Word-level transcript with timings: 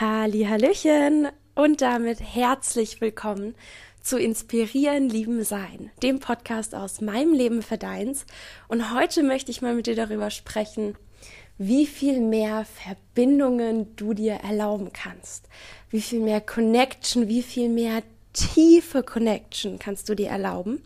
Halli, 0.00 0.46
Hallöchen 0.46 1.28
und 1.54 1.80
damit 1.80 2.18
herzlich 2.18 3.00
willkommen 3.00 3.54
zu 4.00 4.18
Inspirieren, 4.18 5.08
Lieben, 5.08 5.44
Sein, 5.44 5.92
dem 6.02 6.18
Podcast 6.18 6.74
aus 6.74 7.00
meinem 7.00 7.32
Leben 7.32 7.62
für 7.62 7.78
deins. 7.78 8.26
Und 8.66 8.92
heute 8.92 9.22
möchte 9.22 9.52
ich 9.52 9.62
mal 9.62 9.72
mit 9.72 9.86
dir 9.86 9.94
darüber 9.94 10.30
sprechen, 10.30 10.96
wie 11.58 11.86
viel 11.86 12.18
mehr 12.18 12.64
Verbindungen 12.64 13.94
du 13.94 14.14
dir 14.14 14.32
erlauben 14.34 14.92
kannst. 14.92 15.48
Wie 15.90 16.00
viel 16.00 16.18
mehr 16.18 16.40
Connection, 16.40 17.28
wie 17.28 17.44
viel 17.44 17.68
mehr 17.68 18.02
tiefe 18.32 19.04
Connection 19.04 19.78
kannst 19.78 20.08
du 20.08 20.16
dir 20.16 20.30
erlauben. 20.30 20.82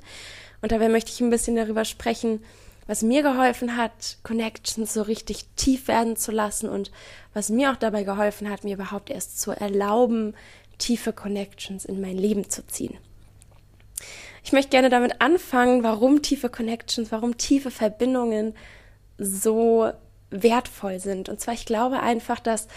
Und 0.60 0.70
dabei 0.70 0.90
möchte 0.90 1.12
ich 1.12 1.22
ein 1.22 1.30
bisschen 1.30 1.56
darüber 1.56 1.86
sprechen, 1.86 2.44
was 2.88 3.02
mir 3.02 3.22
geholfen 3.22 3.76
hat, 3.76 4.16
Connections 4.24 4.94
so 4.94 5.02
richtig 5.02 5.44
tief 5.56 5.86
werden 5.86 6.16
zu 6.16 6.32
lassen 6.32 6.68
und 6.68 6.90
was 7.34 7.50
mir 7.50 7.70
auch 7.70 7.76
dabei 7.76 8.02
geholfen 8.02 8.50
hat, 8.50 8.64
mir 8.64 8.74
überhaupt 8.74 9.10
erst 9.10 9.40
zu 9.40 9.52
erlauben, 9.52 10.34
tiefe 10.78 11.12
Connections 11.12 11.84
in 11.84 12.00
mein 12.00 12.16
Leben 12.16 12.48
zu 12.48 12.66
ziehen. 12.66 12.96
Ich 14.42 14.52
möchte 14.52 14.70
gerne 14.70 14.88
damit 14.88 15.20
anfangen, 15.20 15.82
warum 15.82 16.22
tiefe 16.22 16.48
Connections, 16.48 17.12
warum 17.12 17.36
tiefe 17.36 17.70
Verbindungen 17.70 18.54
so 19.18 19.92
wertvoll 20.30 20.98
sind. 20.98 21.28
Und 21.28 21.40
zwar, 21.40 21.52
ich 21.52 21.66
glaube 21.66 22.00
einfach, 22.00 22.40
dass 22.40 22.68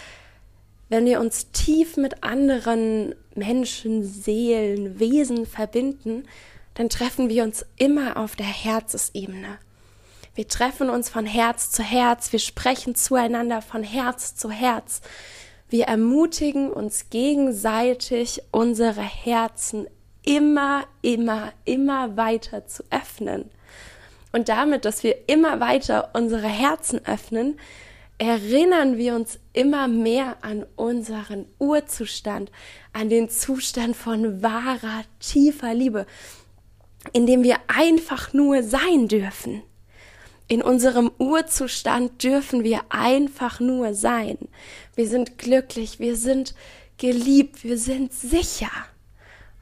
wenn 0.90 1.06
wir 1.06 1.20
uns 1.20 1.52
tief 1.52 1.96
mit 1.96 2.22
anderen 2.22 3.14
Menschen, 3.34 4.04
Seelen, 4.04 4.98
Wesen 4.98 5.46
verbinden, 5.46 6.24
dann 6.74 6.90
treffen 6.90 7.30
wir 7.30 7.44
uns 7.44 7.64
immer 7.76 8.18
auf 8.18 8.36
der 8.36 8.44
Herzesebene. 8.44 9.58
Wir 10.34 10.48
treffen 10.48 10.88
uns 10.88 11.10
von 11.10 11.26
Herz 11.26 11.70
zu 11.70 11.82
Herz, 11.82 12.32
wir 12.32 12.38
sprechen 12.38 12.94
zueinander 12.94 13.60
von 13.60 13.82
Herz 13.82 14.34
zu 14.34 14.50
Herz. 14.50 15.02
Wir 15.68 15.84
ermutigen 15.84 16.70
uns 16.72 17.10
gegenseitig, 17.10 18.42
unsere 18.50 19.02
Herzen 19.02 19.86
immer, 20.24 20.84
immer, 21.02 21.52
immer 21.66 22.16
weiter 22.16 22.66
zu 22.66 22.82
öffnen. 22.90 23.50
Und 24.32 24.48
damit, 24.48 24.86
dass 24.86 25.02
wir 25.02 25.28
immer 25.28 25.60
weiter 25.60 26.10
unsere 26.14 26.48
Herzen 26.48 27.04
öffnen, 27.04 27.58
erinnern 28.16 28.96
wir 28.96 29.14
uns 29.14 29.38
immer 29.52 29.86
mehr 29.86 30.38
an 30.40 30.64
unseren 30.76 31.44
Urzustand, 31.58 32.50
an 32.94 33.10
den 33.10 33.28
Zustand 33.28 33.96
von 33.96 34.42
wahrer, 34.42 35.04
tiefer 35.20 35.74
Liebe, 35.74 36.06
in 37.12 37.26
dem 37.26 37.42
wir 37.42 37.56
einfach 37.66 38.32
nur 38.32 38.62
sein 38.62 39.08
dürfen. 39.08 39.62
In 40.48 40.62
unserem 40.62 41.10
Urzustand 41.18 42.22
dürfen 42.22 42.64
wir 42.64 42.82
einfach 42.88 43.60
nur 43.60 43.94
sein. 43.94 44.38
Wir 44.94 45.06
sind 45.06 45.38
glücklich, 45.38 45.98
wir 45.98 46.16
sind 46.16 46.54
geliebt, 46.98 47.64
wir 47.64 47.78
sind 47.78 48.12
sicher. 48.12 48.70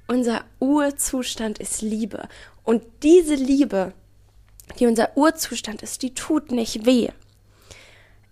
Unser 0.09 0.45
Urzustand 0.59 1.59
ist 1.59 1.83
Liebe. 1.83 2.29
Und 2.65 2.83
diese 3.03 3.35
Liebe, 3.35 3.93
die 4.79 4.87
unser 4.87 5.17
Urzustand 5.17 5.83
ist, 5.83 6.03
die 6.03 6.15
tut 6.15 6.51
nicht 6.51 6.87
weh. 6.87 7.09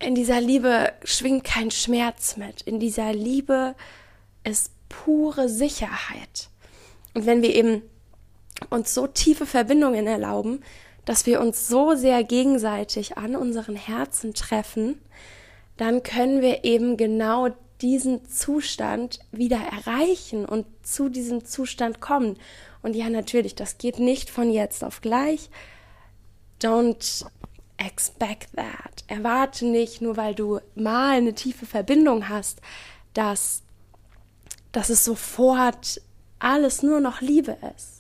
In 0.01 0.15
dieser 0.15 0.41
Liebe 0.41 0.93
schwingt 1.05 1.45
kein 1.45 1.71
Schmerz 1.71 2.37
mit. 2.37 2.63
In 2.63 2.79
dieser 2.79 3.13
Liebe 3.13 3.75
ist 4.45 4.73
pure 4.89 5.49
Sicherheit. 5.49 6.49
Und 7.15 7.27
wenn 7.27 7.43
wir 7.43 7.55
eben 7.55 7.83
uns 8.71 8.95
so 8.95 9.07
tiefe 9.07 9.47
Verbindungen 9.47 10.07
erlauben, 10.07 10.63
dass 11.09 11.25
wir 11.25 11.41
uns 11.41 11.67
so 11.67 11.95
sehr 11.95 12.23
gegenseitig 12.23 13.17
an 13.17 13.35
unseren 13.35 13.77
Herzen 13.77 14.35
treffen, 14.35 15.01
dann 15.79 16.03
können 16.03 16.43
wir 16.43 16.65
eben 16.65 16.99
genau 16.99 17.49
diesen 17.81 18.29
Zustand 18.29 19.19
wieder 19.33 19.57
erreichen 19.57 20.45
und 20.45 20.67
zu 20.83 21.09
diesem 21.09 21.47
Zustand 21.47 22.03
kommen. 22.03 22.37
Und 22.83 22.95
ja, 22.95 23.09
natürlich, 23.09 23.55
das 23.55 23.79
geht 23.79 23.99
nicht 23.99 24.29
von 24.29 24.51
jetzt 24.51 24.85
auf 24.85 25.01
gleich. 25.01 25.49
Don't 26.61 27.25
expect 27.79 28.55
that. 28.57 29.05
Erwarte 29.07 29.65
nicht, 29.65 30.03
nur 30.03 30.19
weil 30.19 30.35
du 30.35 30.61
mal 30.75 31.17
eine 31.17 31.33
tiefe 31.33 31.65
Verbindung 31.65 32.29
hast, 32.29 32.61
dass, 33.15 33.63
dass 34.73 34.91
es 34.91 35.07
sofort 35.07 36.03
alles 36.39 36.83
nur 36.83 37.01
noch 37.01 37.23
Liebe 37.23 37.57
ist. 37.75 37.98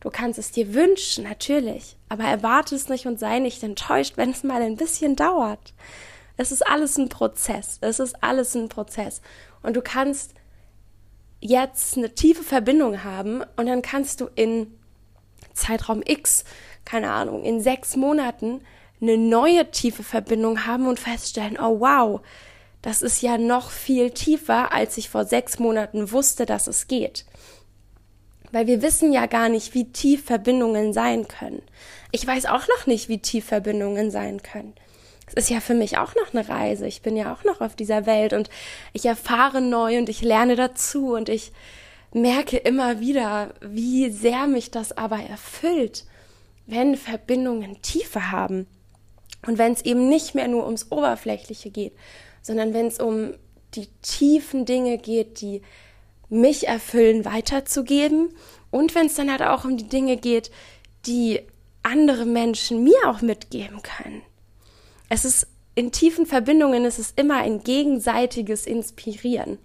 Du 0.00 0.10
kannst 0.10 0.38
es 0.38 0.52
dir 0.52 0.74
wünschen, 0.74 1.24
natürlich, 1.24 1.96
aber 2.08 2.24
erwarte 2.24 2.74
es 2.74 2.88
nicht 2.88 3.06
und 3.06 3.18
sei 3.18 3.40
nicht 3.40 3.62
enttäuscht, 3.62 4.16
wenn 4.16 4.30
es 4.30 4.44
mal 4.44 4.62
ein 4.62 4.76
bisschen 4.76 5.16
dauert. 5.16 5.74
Es 6.36 6.52
ist 6.52 6.66
alles 6.66 6.96
ein 6.96 7.08
Prozess. 7.08 7.78
Es 7.80 7.98
ist 7.98 8.22
alles 8.22 8.54
ein 8.54 8.68
Prozess. 8.68 9.20
Und 9.62 9.74
du 9.76 9.82
kannst 9.82 10.34
jetzt 11.40 11.96
eine 11.96 12.14
tiefe 12.14 12.44
Verbindung 12.44 13.02
haben 13.04 13.42
und 13.56 13.66
dann 13.66 13.82
kannst 13.82 14.20
du 14.20 14.28
in 14.34 14.72
Zeitraum 15.52 16.02
X, 16.04 16.44
keine 16.84 17.10
Ahnung, 17.10 17.42
in 17.44 17.60
sechs 17.60 17.96
Monaten 17.96 18.60
eine 19.00 19.16
neue 19.16 19.70
tiefe 19.70 20.02
Verbindung 20.02 20.66
haben 20.66 20.86
und 20.86 21.00
feststellen, 21.00 21.58
oh 21.58 21.80
wow, 21.80 22.20
das 22.82 23.02
ist 23.02 23.22
ja 23.22 23.38
noch 23.38 23.70
viel 23.70 24.10
tiefer, 24.10 24.72
als 24.72 24.96
ich 24.96 25.10
vor 25.10 25.24
sechs 25.24 25.58
Monaten 25.58 26.12
wusste, 26.12 26.46
dass 26.46 26.68
es 26.68 26.86
geht. 26.86 27.26
Weil 28.52 28.66
wir 28.66 28.82
wissen 28.82 29.12
ja 29.12 29.26
gar 29.26 29.48
nicht, 29.48 29.74
wie 29.74 29.92
tief 29.92 30.24
Verbindungen 30.24 30.92
sein 30.92 31.28
können. 31.28 31.62
Ich 32.12 32.26
weiß 32.26 32.46
auch 32.46 32.66
noch 32.68 32.86
nicht, 32.86 33.08
wie 33.08 33.18
tief 33.18 33.44
Verbindungen 33.44 34.10
sein 34.10 34.42
können. 34.42 34.74
Es 35.26 35.34
ist 35.34 35.50
ja 35.50 35.60
für 35.60 35.74
mich 35.74 35.98
auch 35.98 36.14
noch 36.14 36.32
eine 36.32 36.48
Reise. 36.48 36.86
Ich 36.86 37.02
bin 37.02 37.16
ja 37.16 37.32
auch 37.32 37.44
noch 37.44 37.60
auf 37.60 37.76
dieser 37.76 38.06
Welt 38.06 38.32
und 38.32 38.48
ich 38.94 39.04
erfahre 39.04 39.60
neu 39.60 39.98
und 39.98 40.08
ich 40.08 40.22
lerne 40.22 40.56
dazu 40.56 41.14
und 41.14 41.28
ich 41.28 41.52
merke 42.12 42.56
immer 42.56 43.00
wieder, 43.00 43.52
wie 43.60 44.10
sehr 44.10 44.46
mich 44.46 44.70
das 44.70 44.96
aber 44.96 45.18
erfüllt, 45.18 46.06
wenn 46.66 46.96
Verbindungen 46.96 47.82
Tiefe 47.82 48.30
haben. 48.30 48.66
Und 49.46 49.58
wenn 49.58 49.72
es 49.72 49.82
eben 49.82 50.08
nicht 50.08 50.34
mehr 50.34 50.48
nur 50.48 50.64
ums 50.64 50.90
Oberflächliche 50.90 51.70
geht, 51.70 51.92
sondern 52.42 52.72
wenn 52.74 52.86
es 52.86 52.98
um 52.98 53.34
die 53.74 53.88
tiefen 54.02 54.64
Dinge 54.64 54.98
geht, 54.98 55.40
die 55.40 55.62
mich 56.28 56.68
erfüllen, 56.68 57.24
weiterzugeben. 57.24 58.30
Und 58.70 58.94
wenn 58.94 59.06
es 59.06 59.14
dann 59.14 59.30
halt 59.30 59.42
auch 59.42 59.64
um 59.64 59.76
die 59.76 59.88
Dinge 59.88 60.16
geht, 60.16 60.50
die 61.06 61.40
andere 61.82 62.26
Menschen 62.26 62.84
mir 62.84 62.98
auch 63.06 63.22
mitgeben 63.22 63.80
können. 63.82 64.22
Es 65.08 65.24
ist 65.24 65.46
in 65.74 65.92
tiefen 65.92 66.26
Verbindungen, 66.26 66.84
es 66.84 66.98
ist 66.98 67.18
immer 67.18 67.38
ein 67.38 67.62
gegenseitiges 67.62 68.66
Inspirieren. 68.66 69.58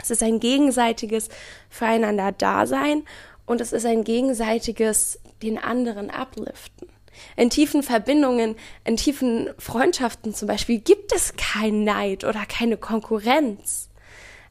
Es 0.00 0.10
ist 0.10 0.22
ein 0.22 0.40
gegenseitiges 0.40 1.28
Füreinander 1.68 2.32
Dasein 2.32 3.02
und 3.44 3.60
es 3.60 3.72
ist 3.72 3.84
ein 3.84 4.04
gegenseitiges 4.04 5.18
den 5.42 5.58
anderen 5.58 6.10
upliften. 6.10 6.88
In 7.36 7.50
tiefen 7.50 7.82
Verbindungen, 7.82 8.54
in 8.84 8.96
tiefen 8.96 9.50
Freundschaften 9.58 10.34
zum 10.34 10.46
Beispiel 10.46 10.78
gibt 10.78 11.12
es 11.12 11.34
kein 11.36 11.82
Neid 11.82 12.24
oder 12.24 12.46
keine 12.46 12.76
Konkurrenz. 12.76 13.88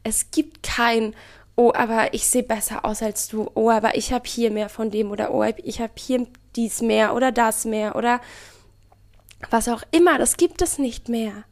Es 0.07 0.31
gibt 0.31 0.63
kein, 0.63 1.13
oh, 1.57 1.73
aber 1.75 2.13
ich 2.13 2.27
sehe 2.27 2.43
besser 2.43 2.85
aus 2.85 3.03
als 3.03 3.27
du, 3.27 3.51
oh, 3.55 3.69
aber 3.69 3.97
ich 3.97 4.13
habe 4.13 4.23
hier 4.25 4.51
mehr 4.51 4.69
von 4.69 4.89
dem 4.89 5.11
oder 5.11 5.33
oh, 5.33 5.43
ich 5.43 5.81
habe 5.81 5.91
hier 5.97 6.25
dies 6.55 6.81
mehr 6.81 7.13
oder 7.13 7.33
das 7.33 7.65
mehr 7.65 7.93
oder 7.97 8.21
was 9.49 9.67
auch 9.67 9.83
immer, 9.91 10.17
das 10.17 10.37
gibt 10.37 10.61
es 10.61 10.79
nicht 10.79 11.09
mehr. 11.09 11.43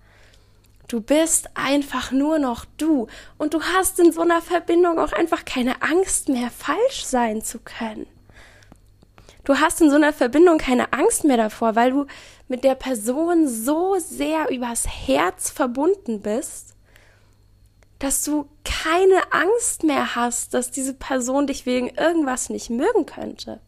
Du 0.88 1.02
bist 1.02 1.50
einfach 1.56 2.14
nur 2.14 2.40
noch 2.40 2.64
du 2.78 3.08
und 3.38 3.54
du 3.54 3.62
hast 3.62 4.00
in 4.00 4.14
so 4.14 4.22
einer 4.22 4.42
Verbindung 4.42 5.00
auch 5.00 5.12
einfach 5.12 5.44
keine 5.44 5.82
Angst 5.82 6.30
mehr, 6.30 6.50
falsch 6.50 7.04
sein 7.04 7.42
zu 7.42 7.60
können. 7.60 8.08
Du 9.44 9.60
hast 9.60 9.82
in 9.82 9.90
so 9.90 9.98
einer 9.98 10.14
Verbindung 10.14 10.60
keine 10.60 10.94
Angst 10.94 11.26
mehr 11.26 11.38
davor, 11.38 11.76
weil 11.76 11.92
du 11.92 12.06
mit 12.48 12.64
der 12.64 12.76
Person 12.76 13.50
so 13.50 13.98
sehr 14.00 14.50
übers 14.50 14.88
Herz 14.88 15.50
verbunden 15.50 16.22
bist, 16.22 16.75
dass 18.06 18.24
du 18.24 18.48
keine 18.64 19.34
Angst 19.34 19.84
mehr 19.84 20.14
hast, 20.14 20.54
dass 20.54 20.70
diese 20.70 20.94
Person 20.94 21.48
dich 21.48 21.66
wegen 21.66 21.90
irgendwas 21.90 22.52
nicht 22.52 22.70
mögen 22.70 23.08
könnte. 23.08 23.60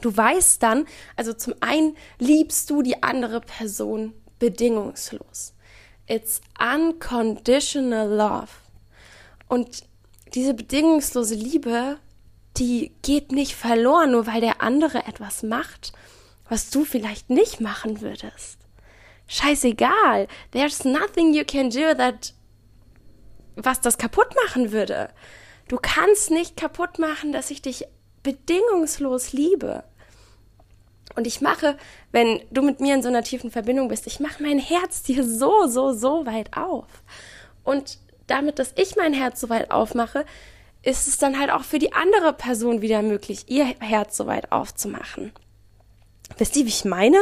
Du 0.00 0.16
weißt 0.16 0.62
dann, 0.62 0.86
also 1.14 1.34
zum 1.34 1.52
einen 1.60 1.94
liebst 2.18 2.70
du 2.70 2.80
die 2.80 3.02
andere 3.02 3.42
Person 3.42 4.14
bedingungslos. 4.38 5.52
It's 6.06 6.40
unconditional 6.58 8.08
love. 8.08 8.48
Und 9.46 9.82
diese 10.32 10.54
bedingungslose 10.54 11.34
Liebe, 11.34 11.98
die 12.56 12.94
geht 13.02 13.30
nicht 13.30 13.56
verloren, 13.56 14.12
nur 14.12 14.26
weil 14.26 14.40
der 14.40 14.62
andere 14.62 15.06
etwas 15.06 15.42
macht, 15.42 15.92
was 16.48 16.70
du 16.70 16.86
vielleicht 16.86 17.28
nicht 17.28 17.60
machen 17.60 18.00
würdest. 18.00 18.56
Scheißegal. 19.26 20.28
There's 20.52 20.86
nothing 20.86 21.34
you 21.34 21.44
can 21.44 21.68
do 21.68 21.92
that 21.94 22.32
was 23.56 23.80
das 23.80 23.98
kaputt 23.98 24.28
machen 24.44 24.72
würde. 24.72 25.10
Du 25.68 25.78
kannst 25.80 26.30
nicht 26.30 26.56
kaputt 26.56 26.98
machen, 26.98 27.32
dass 27.32 27.50
ich 27.50 27.62
dich 27.62 27.86
bedingungslos 28.22 29.32
liebe. 29.32 29.82
Und 31.16 31.26
ich 31.26 31.40
mache, 31.40 31.76
wenn 32.12 32.40
du 32.50 32.62
mit 32.62 32.80
mir 32.80 32.94
in 32.94 33.02
so 33.02 33.08
einer 33.08 33.22
tiefen 33.22 33.50
Verbindung 33.50 33.88
bist, 33.88 34.06
ich 34.06 34.20
mache 34.20 34.42
mein 34.42 34.58
Herz 34.58 35.02
dir 35.02 35.24
so, 35.24 35.66
so, 35.66 35.92
so 35.92 36.26
weit 36.26 36.56
auf. 36.56 36.86
Und 37.64 37.98
damit, 38.26 38.58
dass 38.58 38.72
ich 38.76 38.96
mein 38.96 39.14
Herz 39.14 39.40
so 39.40 39.48
weit 39.48 39.70
aufmache, 39.70 40.26
ist 40.82 41.08
es 41.08 41.18
dann 41.18 41.38
halt 41.38 41.50
auch 41.50 41.64
für 41.64 41.78
die 41.78 41.92
andere 41.92 42.32
Person 42.32 42.82
wieder 42.82 43.02
möglich, 43.02 43.44
ihr 43.48 43.64
Herz 43.80 44.16
so 44.16 44.26
weit 44.26 44.52
aufzumachen. 44.52 45.32
Wisst 46.38 46.56
ihr, 46.56 46.64
wie 46.64 46.70
ich 46.70 46.84
meine? 46.84 47.18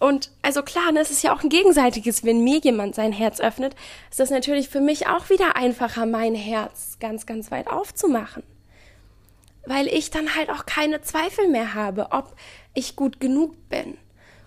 Und 0.00 0.30
also 0.40 0.62
klar, 0.62 0.92
ne, 0.92 1.00
es 1.00 1.10
ist 1.10 1.22
ja 1.22 1.34
auch 1.34 1.42
ein 1.42 1.50
gegenseitiges, 1.50 2.24
wenn 2.24 2.42
mir 2.42 2.58
jemand 2.58 2.94
sein 2.94 3.12
Herz 3.12 3.38
öffnet, 3.38 3.76
ist 4.10 4.18
das 4.18 4.30
natürlich 4.30 4.70
für 4.70 4.80
mich 4.80 5.06
auch 5.06 5.28
wieder 5.28 5.56
einfacher, 5.56 6.06
mein 6.06 6.34
Herz 6.34 6.96
ganz, 7.00 7.26
ganz 7.26 7.50
weit 7.50 7.68
aufzumachen. 7.68 8.42
Weil 9.66 9.86
ich 9.88 10.10
dann 10.10 10.34
halt 10.34 10.48
auch 10.48 10.64
keine 10.64 11.02
Zweifel 11.02 11.48
mehr 11.48 11.74
habe, 11.74 12.08
ob 12.12 12.34
ich 12.72 12.96
gut 12.96 13.20
genug 13.20 13.68
bin. 13.68 13.98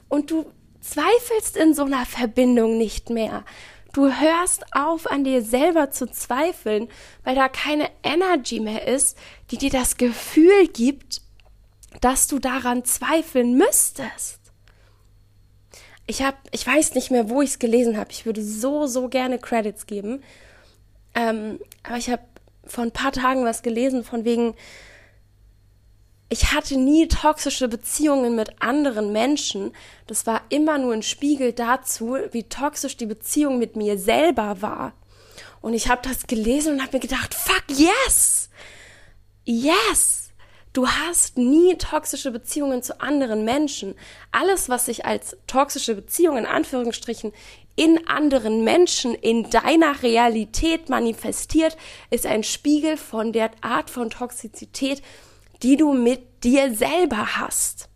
Und 0.09 0.31
du 0.31 0.51
zweifelst 0.81 1.55
in 1.55 1.75
so 1.75 1.85
einer 1.85 2.07
Verbindung 2.07 2.79
nicht 2.79 3.11
mehr. 3.11 3.45
Du 3.94 4.11
hörst 4.11 4.65
auf, 4.75 5.05
an 5.05 5.23
dir 5.23 5.44
selber 5.44 5.91
zu 5.91 6.07
zweifeln, 6.07 6.89
weil 7.23 7.35
da 7.35 7.47
keine 7.47 7.91
Energy 8.01 8.59
mehr 8.59 8.88
ist, 8.88 9.19
die 9.51 9.59
dir 9.59 9.69
das 9.69 9.97
Gefühl 9.97 10.67
gibt, 10.67 11.21
dass 12.01 12.25
du 12.25 12.39
daran 12.39 12.85
zweifeln 12.85 13.55
müsstest. 13.55 14.42
Ich 16.05 16.21
habe, 16.21 16.38
ich 16.51 16.65
weiß 16.65 16.95
nicht 16.95 17.11
mehr, 17.11 17.29
wo 17.29 17.41
ich 17.41 17.51
es 17.51 17.59
gelesen 17.59 17.97
habe. 17.97 18.11
Ich 18.11 18.25
würde 18.25 18.44
so, 18.44 18.88
so 18.88 19.07
gerne 19.07 19.39
Credits 19.39 19.85
geben. 19.85 20.21
Ähm, 21.15 21.59
aber 21.83 21.97
ich 21.97 22.09
habe 22.09 22.23
vor 22.65 22.83
ein 22.83 22.91
paar 22.91 23.11
Tagen 23.11 23.45
was 23.45 23.61
gelesen 23.61 24.03
von 24.03 24.25
wegen, 24.25 24.55
ich 26.29 26.51
hatte 26.51 26.77
nie 26.77 27.07
toxische 27.07 27.67
Beziehungen 27.67 28.35
mit 28.35 28.61
anderen 28.61 29.11
Menschen. 29.11 29.71
Das 30.07 30.25
war 30.25 30.41
immer 30.50 30.77
nur 30.79 30.94
ein 30.94 31.03
Spiegel 31.03 31.53
dazu, 31.53 32.17
wie 32.31 32.44
toxisch 32.44 32.97
die 32.97 33.05
Beziehung 33.05 33.59
mit 33.59 33.75
mir 33.75 33.97
selber 34.00 34.61
war. 34.61 34.94
Und 35.61 35.73
ich 35.73 35.89
habe 35.89 36.01
das 36.07 36.27
gelesen 36.27 36.73
und 36.73 36.81
habe 36.81 36.97
mir 36.97 37.01
gedacht, 37.01 37.33
fuck 37.33 37.63
yes! 37.69 38.50
Yes! 39.45 40.22
Du 40.73 40.87
hast 40.87 41.37
nie 41.37 41.77
toxische 41.77 42.31
Beziehungen 42.31 42.81
zu 42.81 42.99
anderen 42.99 43.45
Menschen. 43.45 43.93
Alles, 44.31 44.69
was 44.69 44.87
sich 44.87 45.05
als 45.05 45.37
toxische 45.45 45.93
Beziehung 45.93 46.35
in 46.37 46.47
Anführungsstrichen 46.47 47.31
in 47.75 48.07
anderen 48.07 48.63
Menschen, 48.63 49.13
in 49.13 49.49
deiner 49.51 50.01
Realität 50.01 50.89
manifestiert, 50.89 51.77
ist 52.09 52.25
ein 52.25 52.43
Spiegel 52.43 52.97
von 52.97 53.33
der 53.33 53.51
Art 53.61 53.91
von 53.91 54.09
Toxizität, 54.09 55.03
die 55.61 55.77
du 55.77 55.93
mit 55.93 56.43
dir 56.43 56.73
selber 56.73 57.37
hast. 57.37 57.89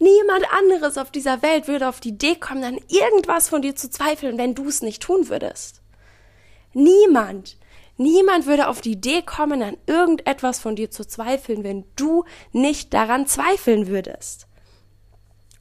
Niemand 0.00 0.44
anderes 0.52 0.98
auf 0.98 1.12
dieser 1.12 1.42
Welt 1.42 1.68
würde 1.68 1.88
auf 1.88 2.00
die 2.00 2.10
Idee 2.10 2.34
kommen, 2.34 2.64
an 2.64 2.78
irgendwas 2.88 3.48
von 3.48 3.62
dir 3.62 3.76
zu 3.76 3.88
zweifeln, 3.88 4.36
wenn 4.36 4.54
du 4.54 4.68
es 4.68 4.82
nicht 4.82 5.02
tun 5.02 5.28
würdest. 5.28 5.80
Niemand. 6.72 7.56
Niemand 8.00 8.46
würde 8.46 8.68
auf 8.68 8.80
die 8.80 8.92
Idee 8.92 9.20
kommen, 9.20 9.62
an 9.62 9.76
irgendetwas 9.86 10.58
von 10.58 10.74
dir 10.74 10.90
zu 10.90 11.06
zweifeln, 11.06 11.64
wenn 11.64 11.84
du 11.96 12.24
nicht 12.50 12.94
daran 12.94 13.26
zweifeln 13.26 13.88
würdest. 13.88 14.46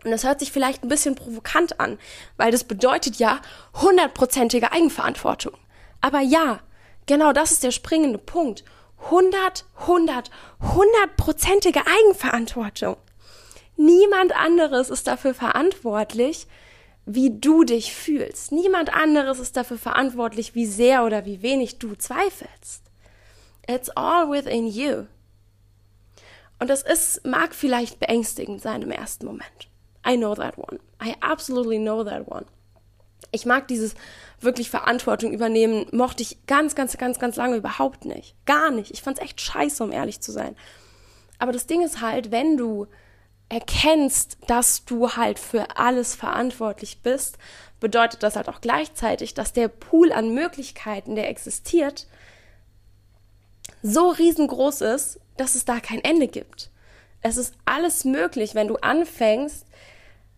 Und 0.06 0.12
das 0.12 0.24
hört 0.24 0.40
sich 0.40 0.54
vielleicht 0.54 0.82
ein 0.82 0.88
bisschen 0.88 1.16
provokant 1.16 1.82
an, 1.82 2.00
weil 2.38 2.54
das 2.54 2.64
bedeutet 2.64 3.18
ja 3.18 3.42
hundertprozentige 3.82 4.72
Eigenverantwortung. 4.72 5.52
Aber 6.00 6.22
ja, 6.22 6.62
genau 7.08 7.34
das 7.34 7.52
ist 7.52 7.66
der 7.66 7.72
springende 7.72 8.20
Punkt. 8.20 8.64
100, 9.04 9.66
100, 9.82 10.32
hundertprozentige 10.62 11.82
Eigenverantwortung. 11.86 12.96
Niemand 13.76 14.34
anderes 14.34 14.90
ist 14.90 15.08
dafür 15.08 15.34
verantwortlich, 15.34 16.48
wie 17.12 17.32
du 17.32 17.64
dich 17.64 17.96
fühlst. 17.96 18.52
Niemand 18.52 18.94
anderes 18.94 19.40
ist 19.40 19.58
dafür 19.58 19.80
verantwortlich, 19.80 20.54
wie 20.54 20.68
sehr 20.68 21.04
oder 21.04 21.26
wie 21.26 21.42
wenig 21.42 21.80
du 21.80 21.96
zweifelst. 21.96 22.84
It's 23.68 23.90
all 23.90 24.30
within 24.30 24.68
you. 24.68 25.06
Und 26.60 26.70
das 26.70 26.84
ist, 26.84 27.26
mag 27.26 27.56
vielleicht 27.56 28.00
beängstigend 28.00 28.62
sein 28.62 28.84
im 28.84 28.92
ersten 28.92 29.26
Moment. 29.26 29.70
I 30.08 30.18
know 30.18 30.36
that 30.36 30.58
one. 30.60 30.80
I 31.04 31.16
absolutely 31.20 31.80
know 31.80 32.04
that 32.04 32.28
one. 32.28 32.46
Ich 33.32 33.46
mag 33.46 33.68
dieses 33.68 33.96
wirklich 34.40 34.70
Verantwortung 34.70 35.34
übernehmen, 35.34 35.88
mochte 35.92 36.22
ich 36.22 36.46
ganz, 36.46 36.76
ganz, 36.76 36.98
ganz, 36.98 37.18
ganz 37.18 37.38
lange 37.38 37.56
überhaupt 37.56 38.06
nicht. 38.06 38.36
Gar 38.46 38.70
nicht. 38.70 38.92
Ich 38.92 39.02
fand's 39.02 39.20
echt 39.20 39.42
scheiße, 39.42 39.84
um 39.84 39.92
ehrlich 39.92 40.22
zu 40.22 40.32
sein. 40.32 40.56
Aber 41.40 41.54
das 41.54 41.66
Ding 41.66 41.82
ist 41.82 42.02
halt, 42.02 42.30
wenn 42.30 42.56
du 42.56 42.86
erkennst, 43.50 44.38
dass 44.48 44.86
du 44.86 45.12
halt 45.12 45.40
für 45.40 45.78
alles 45.78 46.16
verantwortlich 46.16 47.02
bist, 47.02 47.38
bedeutet 47.80 48.24
das 48.24 48.36
halt 48.36 48.48
auch 48.48 48.62
gleichzeitig, 48.62 49.34
dass 49.34 49.54
der 49.54 49.68
Pool 49.68 50.12
an 50.12 50.34
Möglichkeiten, 50.34 51.16
der 51.16 51.30
existiert, 51.30 52.08
so 53.82 54.10
riesengroß 54.10 54.82
ist, 54.82 55.20
dass 55.38 55.56
es 55.56 55.66
da 55.66 55.80
kein 55.80 56.04
Ende 56.04 56.28
gibt. 56.28 56.70
Es 57.22 57.38
ist 57.38 57.54
alles 57.66 58.06
möglich, 58.06 58.56
wenn 58.56 58.68
du 58.68 58.76
anfängst, 58.76 59.66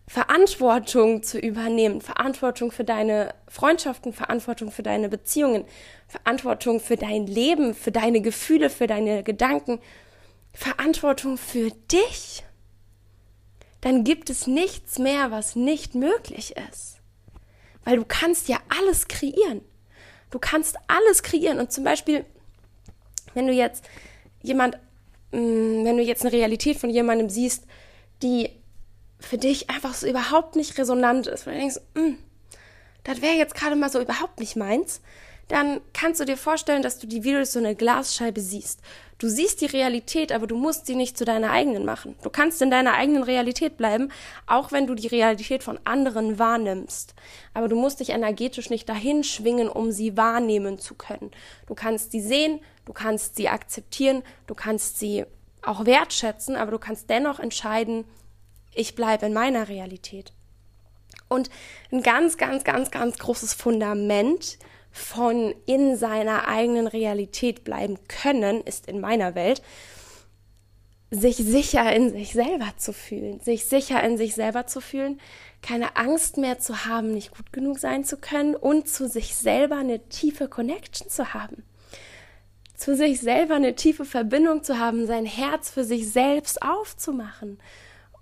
Verantwortung 0.08 1.22
zu 1.22 1.38
übernehmen, 1.38 2.00
Verantwortung 2.00 2.72
für 2.72 2.84
deine 2.84 3.34
Freundschaften, 3.48 4.12
Verantwortung 4.12 4.70
für 4.70 4.82
deine 4.82 5.08
Beziehungen, 5.08 5.64
Verantwortung 6.08 6.80
für 6.80 6.96
dein 6.96 7.26
Leben, 7.26 7.74
für 7.74 7.92
deine 7.92 8.20
Gefühle, 8.20 8.68
für 8.68 8.86
deine 8.86 9.22
Gedanken, 9.22 9.80
Verantwortung 10.52 11.38
für 11.38 11.70
dich, 11.90 12.44
dann 13.82 14.04
gibt 14.04 14.30
es 14.30 14.46
nichts 14.46 14.98
mehr, 14.98 15.30
was 15.30 15.54
nicht 15.54 15.94
möglich 15.94 16.54
ist. 16.70 16.98
Weil 17.84 17.96
du 17.96 18.04
kannst 18.06 18.48
ja 18.48 18.58
alles 18.68 19.08
kreieren. 19.08 19.60
Du 20.30 20.38
kannst 20.38 20.76
alles 20.86 21.22
kreieren. 21.22 21.58
Und 21.58 21.72
zum 21.72 21.84
Beispiel, 21.84 22.24
wenn 23.34 23.46
du 23.46 23.52
jetzt 23.52 23.84
jemand, 24.40 24.76
mm, 25.32 25.84
wenn 25.84 25.96
du 25.96 26.02
jetzt 26.02 26.24
eine 26.24 26.32
Realität 26.32 26.78
von 26.78 26.90
jemandem 26.90 27.28
siehst, 27.28 27.64
die 28.22 28.50
für 29.18 29.36
dich 29.36 29.68
einfach 29.68 29.94
so 29.94 30.06
überhaupt 30.06 30.54
nicht 30.56 30.78
resonant 30.78 31.26
ist, 31.26 31.46
weil 31.46 31.54
du 31.54 31.60
denkst, 31.60 31.80
mm, 31.94 32.14
das 33.02 33.20
wäre 33.20 33.34
jetzt 33.34 33.56
gerade 33.56 33.74
mal 33.74 33.90
so 33.90 34.00
überhaupt 34.00 34.38
nicht 34.38 34.54
meins, 34.54 35.00
dann 35.48 35.80
kannst 35.92 36.20
du 36.20 36.24
dir 36.24 36.36
vorstellen, 36.36 36.82
dass 36.82 36.98
du 36.98 37.06
die 37.06 37.20
durch 37.20 37.50
so 37.50 37.58
eine 37.58 37.74
Glasscheibe 37.74 38.40
siehst. 38.40 38.80
Du 39.18 39.28
siehst 39.28 39.60
die 39.60 39.66
Realität, 39.66 40.32
aber 40.32 40.48
du 40.48 40.56
musst 40.56 40.86
sie 40.86 40.96
nicht 40.96 41.16
zu 41.16 41.24
deiner 41.24 41.52
eigenen 41.52 41.84
machen. 41.84 42.16
Du 42.22 42.30
kannst 42.30 42.60
in 42.60 42.72
deiner 42.72 42.94
eigenen 42.94 43.22
Realität 43.22 43.76
bleiben, 43.76 44.10
auch 44.46 44.72
wenn 44.72 44.88
du 44.88 44.96
die 44.96 45.06
Realität 45.06 45.62
von 45.62 45.78
anderen 45.84 46.40
wahrnimmst. 46.40 47.14
Aber 47.54 47.68
du 47.68 47.76
musst 47.76 48.00
dich 48.00 48.10
energetisch 48.10 48.68
nicht 48.68 48.88
dahin 48.88 49.22
schwingen, 49.22 49.68
um 49.68 49.92
sie 49.92 50.16
wahrnehmen 50.16 50.80
zu 50.80 50.94
können. 50.96 51.30
Du 51.68 51.76
kannst 51.76 52.10
sie 52.10 52.20
sehen, 52.20 52.58
du 52.84 52.92
kannst 52.92 53.36
sie 53.36 53.48
akzeptieren, 53.48 54.24
du 54.48 54.56
kannst 54.56 54.98
sie 54.98 55.24
auch 55.62 55.86
wertschätzen, 55.86 56.56
aber 56.56 56.72
du 56.72 56.78
kannst 56.80 57.08
dennoch 57.08 57.38
entscheiden, 57.38 58.04
ich 58.74 58.96
bleibe 58.96 59.26
in 59.26 59.32
meiner 59.32 59.68
Realität. 59.68 60.32
Und 61.28 61.48
ein 61.92 62.02
ganz, 62.02 62.36
ganz, 62.36 62.64
ganz, 62.64 62.90
ganz 62.90 63.18
großes 63.18 63.54
Fundament 63.54 64.58
von 64.92 65.54
in 65.66 65.96
seiner 65.96 66.46
eigenen 66.46 66.86
Realität 66.86 67.64
bleiben 67.64 67.98
können, 68.08 68.60
ist 68.60 68.86
in 68.86 69.00
meiner 69.00 69.34
Welt, 69.34 69.62
sich 71.10 71.36
sicher 71.36 71.94
in 71.94 72.10
sich 72.10 72.32
selber 72.32 72.72
zu 72.78 72.92
fühlen, 72.92 73.40
sich 73.40 73.66
sicher 73.66 74.02
in 74.02 74.16
sich 74.16 74.34
selber 74.34 74.66
zu 74.66 74.80
fühlen, 74.80 75.20
keine 75.60 75.96
Angst 75.96 76.38
mehr 76.38 76.58
zu 76.58 76.86
haben, 76.86 77.12
nicht 77.12 77.36
gut 77.36 77.52
genug 77.52 77.78
sein 77.78 78.04
zu 78.04 78.16
können 78.16 78.56
und 78.56 78.88
zu 78.88 79.06
sich 79.08 79.36
selber 79.36 79.76
eine 79.76 80.08
tiefe 80.08 80.48
Connection 80.48 81.08
zu 81.08 81.34
haben. 81.34 81.64
Zu 82.74 82.96
sich 82.96 83.20
selber 83.20 83.54
eine 83.56 83.76
tiefe 83.76 84.04
Verbindung 84.04 84.64
zu 84.64 84.78
haben, 84.78 85.06
sein 85.06 85.26
Herz 85.26 85.70
für 85.70 85.84
sich 85.84 86.10
selbst 86.10 86.62
aufzumachen 86.62 87.58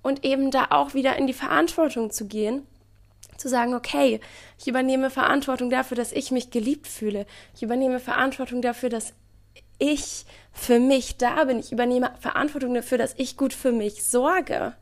und 0.02 0.24
eben 0.24 0.50
da 0.50 0.66
auch 0.70 0.92
wieder 0.92 1.16
in 1.16 1.26
die 1.26 1.32
Verantwortung 1.32 2.10
zu 2.10 2.26
gehen, 2.26 2.66
zu 3.40 3.48
sagen, 3.48 3.74
okay, 3.74 4.20
ich 4.58 4.68
übernehme 4.68 5.10
Verantwortung 5.10 5.70
dafür, 5.70 5.96
dass 5.96 6.12
ich 6.12 6.30
mich 6.30 6.50
geliebt 6.50 6.86
fühle. 6.86 7.26
Ich 7.54 7.62
übernehme 7.62 7.98
Verantwortung 7.98 8.62
dafür, 8.62 8.90
dass 8.90 9.14
ich 9.78 10.26
für 10.52 10.78
mich 10.78 11.16
da 11.16 11.44
bin. 11.44 11.58
Ich 11.58 11.72
übernehme 11.72 12.12
Verantwortung 12.20 12.74
dafür, 12.74 12.98
dass 12.98 13.14
ich 13.16 13.36
gut 13.36 13.52
für 13.52 13.72
mich 13.72 14.04
sorge. 14.04 14.74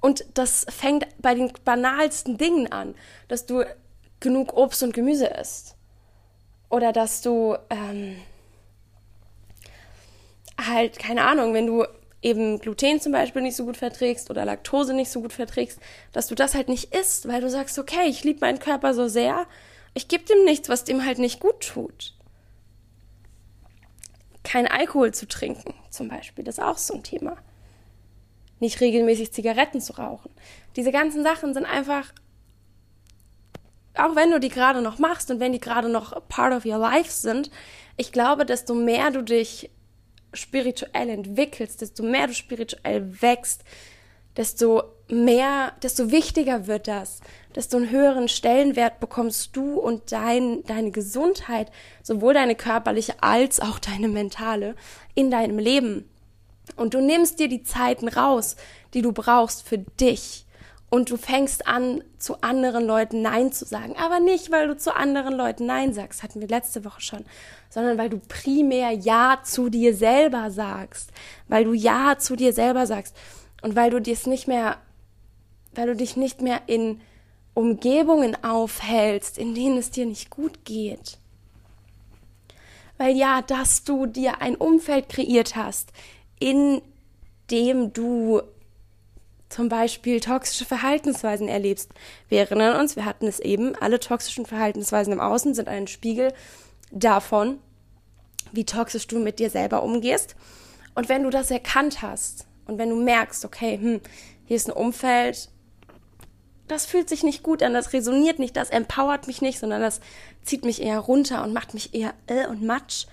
Und 0.00 0.24
das 0.34 0.64
fängt 0.70 1.06
bei 1.18 1.34
den 1.34 1.52
banalsten 1.64 2.38
Dingen 2.38 2.72
an, 2.72 2.94
dass 3.28 3.44
du 3.46 3.64
genug 4.20 4.56
Obst 4.56 4.82
und 4.82 4.94
Gemüse 4.94 5.26
isst. 5.26 5.76
Oder 6.70 6.92
dass 6.92 7.20
du 7.20 7.56
ähm, 7.68 8.16
halt, 10.58 10.98
keine 10.98 11.24
Ahnung, 11.24 11.52
wenn 11.52 11.66
du 11.66 11.84
eben 12.22 12.58
Gluten 12.58 13.00
zum 13.00 13.12
Beispiel 13.12 13.42
nicht 13.42 13.56
so 13.56 13.64
gut 13.64 13.76
verträgst 13.76 14.30
oder 14.30 14.44
Laktose 14.44 14.94
nicht 14.94 15.10
so 15.10 15.22
gut 15.22 15.32
verträgst, 15.32 15.78
dass 16.12 16.26
du 16.26 16.34
das 16.34 16.54
halt 16.54 16.68
nicht 16.68 16.94
isst, 16.94 17.28
weil 17.28 17.40
du 17.40 17.48
sagst, 17.48 17.78
okay, 17.78 18.06
ich 18.06 18.24
liebe 18.24 18.40
meinen 18.40 18.58
Körper 18.58 18.94
so 18.94 19.08
sehr, 19.08 19.46
ich 19.94 20.08
gebe 20.08 20.24
dem 20.24 20.44
nichts, 20.44 20.68
was 20.68 20.84
dem 20.84 21.04
halt 21.04 21.18
nicht 21.18 21.40
gut 21.40 21.60
tut. 21.60 22.14
Kein 24.44 24.66
Alkohol 24.66 25.12
zu 25.12 25.26
trinken 25.26 25.74
zum 25.90 26.08
Beispiel, 26.08 26.44
das 26.44 26.58
ist 26.58 26.64
auch 26.64 26.78
so 26.78 26.94
ein 26.94 27.02
Thema. 27.02 27.36
Nicht 28.58 28.80
regelmäßig 28.80 29.32
Zigaretten 29.32 29.80
zu 29.80 29.94
rauchen. 29.94 30.30
Diese 30.76 30.92
ganzen 30.92 31.22
Sachen 31.22 31.54
sind 31.54 31.64
einfach 31.64 32.12
auch 33.94 34.14
wenn 34.14 34.30
du 34.30 34.40
die 34.40 34.48
gerade 34.48 34.82
noch 34.82 34.98
machst 34.98 35.30
und 35.30 35.40
wenn 35.40 35.52
die 35.52 35.60
gerade 35.60 35.88
noch 35.88 36.28
part 36.28 36.54
of 36.54 36.64
your 36.64 36.78
life 36.78 37.10
sind, 37.10 37.50
ich 37.96 38.12
glaube, 38.12 38.46
desto 38.46 38.74
mehr 38.74 39.10
du 39.10 39.22
dich 39.22 39.70
spirituell 40.32 41.08
entwickelst, 41.08 41.80
desto 41.80 42.02
mehr 42.02 42.26
du 42.26 42.34
spirituell 42.34 43.22
wächst, 43.22 43.64
desto 44.36 44.84
mehr, 45.08 45.72
desto 45.82 46.10
wichtiger 46.10 46.66
wird 46.66 46.88
das, 46.88 47.20
desto 47.54 47.76
einen 47.76 47.90
höheren 47.90 48.28
Stellenwert 48.28 49.00
bekommst 49.00 49.56
du 49.56 49.78
und 49.78 50.12
dein, 50.12 50.62
deine 50.64 50.92
Gesundheit, 50.92 51.70
sowohl 52.02 52.34
deine 52.34 52.54
körperliche 52.54 53.22
als 53.22 53.60
auch 53.60 53.78
deine 53.78 54.08
mentale, 54.08 54.76
in 55.14 55.30
deinem 55.30 55.58
Leben. 55.58 56.08
Und 56.76 56.94
du 56.94 57.00
nimmst 57.00 57.40
dir 57.40 57.48
die 57.48 57.64
Zeiten 57.64 58.08
raus, 58.08 58.56
die 58.94 59.02
du 59.02 59.12
brauchst 59.12 59.66
für 59.66 59.78
dich. 59.78 60.46
Und 60.90 61.10
du 61.10 61.16
fängst 61.16 61.68
an, 61.68 62.02
zu 62.18 62.42
anderen 62.42 62.84
Leuten 62.84 63.22
Nein 63.22 63.52
zu 63.52 63.64
sagen. 63.64 63.94
Aber 63.96 64.18
nicht, 64.18 64.50
weil 64.50 64.66
du 64.66 64.76
zu 64.76 64.94
anderen 64.94 65.34
Leuten 65.34 65.64
Nein 65.64 65.94
sagst, 65.94 66.24
hatten 66.24 66.40
wir 66.40 66.48
letzte 66.48 66.84
Woche 66.84 67.00
schon, 67.00 67.24
sondern 67.68 67.96
weil 67.96 68.10
du 68.10 68.18
primär 68.18 68.90
Ja 68.90 69.38
zu 69.44 69.68
dir 69.68 69.94
selber 69.94 70.50
sagst. 70.50 71.10
Weil 71.46 71.64
du 71.64 71.74
Ja 71.74 72.18
zu 72.18 72.34
dir 72.34 72.52
selber 72.52 72.86
sagst. 72.86 73.16
Und 73.62 73.76
weil 73.76 73.90
du 73.90 74.00
dies 74.00 74.26
nicht 74.26 74.48
mehr, 74.48 74.78
weil 75.74 75.86
du 75.86 75.94
dich 75.94 76.16
nicht 76.16 76.42
mehr 76.42 76.62
in 76.66 77.00
Umgebungen 77.54 78.36
aufhältst, 78.42 79.38
in 79.38 79.54
denen 79.54 79.78
es 79.78 79.90
dir 79.90 80.06
nicht 80.06 80.30
gut 80.30 80.64
geht. 80.64 81.18
Weil 82.98 83.16
ja, 83.16 83.42
dass 83.42 83.84
du 83.84 84.06
dir 84.06 84.42
ein 84.42 84.56
Umfeld 84.56 85.08
kreiert 85.08 85.56
hast, 85.56 85.92
in 86.38 86.82
dem 87.50 87.92
du 87.92 88.42
zum 89.50 89.68
Beispiel 89.68 90.20
toxische 90.20 90.64
Verhaltensweisen 90.64 91.48
erlebst. 91.48 91.90
Wir 92.28 92.38
erinnern 92.38 92.80
uns, 92.80 92.96
wir 92.96 93.04
hatten 93.04 93.26
es 93.26 93.40
eben, 93.40 93.74
alle 93.74 94.00
toxischen 94.00 94.46
Verhaltensweisen 94.46 95.12
im 95.12 95.20
Außen 95.20 95.54
sind 95.54 95.68
ein 95.68 95.88
Spiegel 95.88 96.32
davon, 96.92 97.58
wie 98.52 98.64
toxisch 98.64 99.06
du 99.08 99.18
mit 99.18 99.38
dir 99.38 99.50
selber 99.50 99.82
umgehst. 99.82 100.36
Und 100.94 101.08
wenn 101.08 101.24
du 101.24 101.30
das 101.30 101.50
erkannt 101.50 102.00
hast 102.00 102.46
und 102.66 102.78
wenn 102.78 102.90
du 102.90 102.96
merkst, 102.96 103.44
okay, 103.44 103.76
hm, 103.76 104.00
hier 104.46 104.56
ist 104.56 104.68
ein 104.68 104.76
Umfeld, 104.76 105.48
das 106.68 106.86
fühlt 106.86 107.08
sich 107.08 107.24
nicht 107.24 107.42
gut 107.42 107.62
an, 107.64 107.74
das 107.74 107.92
resoniert 107.92 108.38
nicht, 108.38 108.56
das 108.56 108.70
empowert 108.70 109.26
mich 109.26 109.42
nicht, 109.42 109.58
sondern 109.58 109.80
das 109.80 110.00
zieht 110.44 110.64
mich 110.64 110.80
eher 110.80 111.00
runter 111.00 111.42
und 111.42 111.52
macht 111.52 111.74
mich 111.74 111.92
eher 111.94 112.14
äh 112.28 112.46
und 112.46 112.62
matsch, 112.62 113.06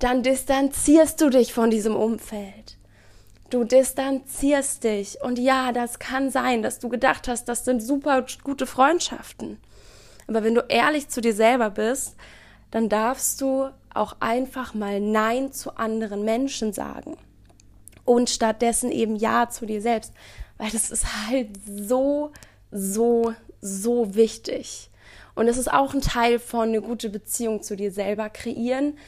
dann 0.00 0.24
distanzierst 0.24 1.20
du 1.20 1.30
dich 1.30 1.52
von 1.52 1.70
diesem 1.70 1.94
Umfeld. 1.94 2.77
Du 3.50 3.64
distanzierst 3.64 4.84
dich. 4.84 5.22
Und 5.22 5.38
ja, 5.38 5.72
das 5.72 5.98
kann 5.98 6.30
sein, 6.30 6.62
dass 6.62 6.78
du 6.78 6.88
gedacht 6.88 7.28
hast, 7.28 7.46
das 7.46 7.64
sind 7.64 7.82
super 7.82 8.24
gute 8.42 8.66
Freundschaften. 8.66 9.58
Aber 10.26 10.44
wenn 10.44 10.54
du 10.54 10.64
ehrlich 10.68 11.08
zu 11.08 11.20
dir 11.20 11.34
selber 11.34 11.70
bist, 11.70 12.16
dann 12.70 12.88
darfst 12.88 13.40
du 13.40 13.70
auch 13.94 14.16
einfach 14.20 14.74
mal 14.74 15.00
Nein 15.00 15.52
zu 15.52 15.76
anderen 15.76 16.24
Menschen 16.24 16.72
sagen. 16.72 17.16
Und 18.04 18.30
stattdessen 18.30 18.90
eben 18.90 19.16
Ja 19.16 19.48
zu 19.48 19.64
dir 19.64 19.80
selbst. 19.80 20.12
Weil 20.58 20.70
das 20.70 20.90
ist 20.90 21.06
halt 21.28 21.48
so 21.66 22.32
so, 22.70 23.34
so 23.60 24.14
wichtig. 24.14 24.90
Und 25.34 25.48
es 25.48 25.56
ist 25.56 25.72
auch 25.72 25.94
ein 25.94 26.00
Teil 26.00 26.38
von 26.38 26.68
eine 26.68 26.80
gute 26.80 27.10
Beziehung 27.10 27.62
zu 27.62 27.76
dir 27.76 27.92
selber 27.92 28.28
kreieren, 28.28 28.98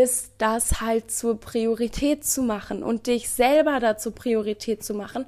ist 0.00 0.32
das 0.38 0.80
halt 0.80 1.10
zur 1.10 1.38
Priorität 1.38 2.24
zu 2.24 2.42
machen 2.42 2.82
und 2.82 3.06
dich 3.06 3.28
selber 3.28 3.78
dazu 3.78 4.10
Priorität 4.10 4.82
zu 4.82 4.94
machen 4.94 5.26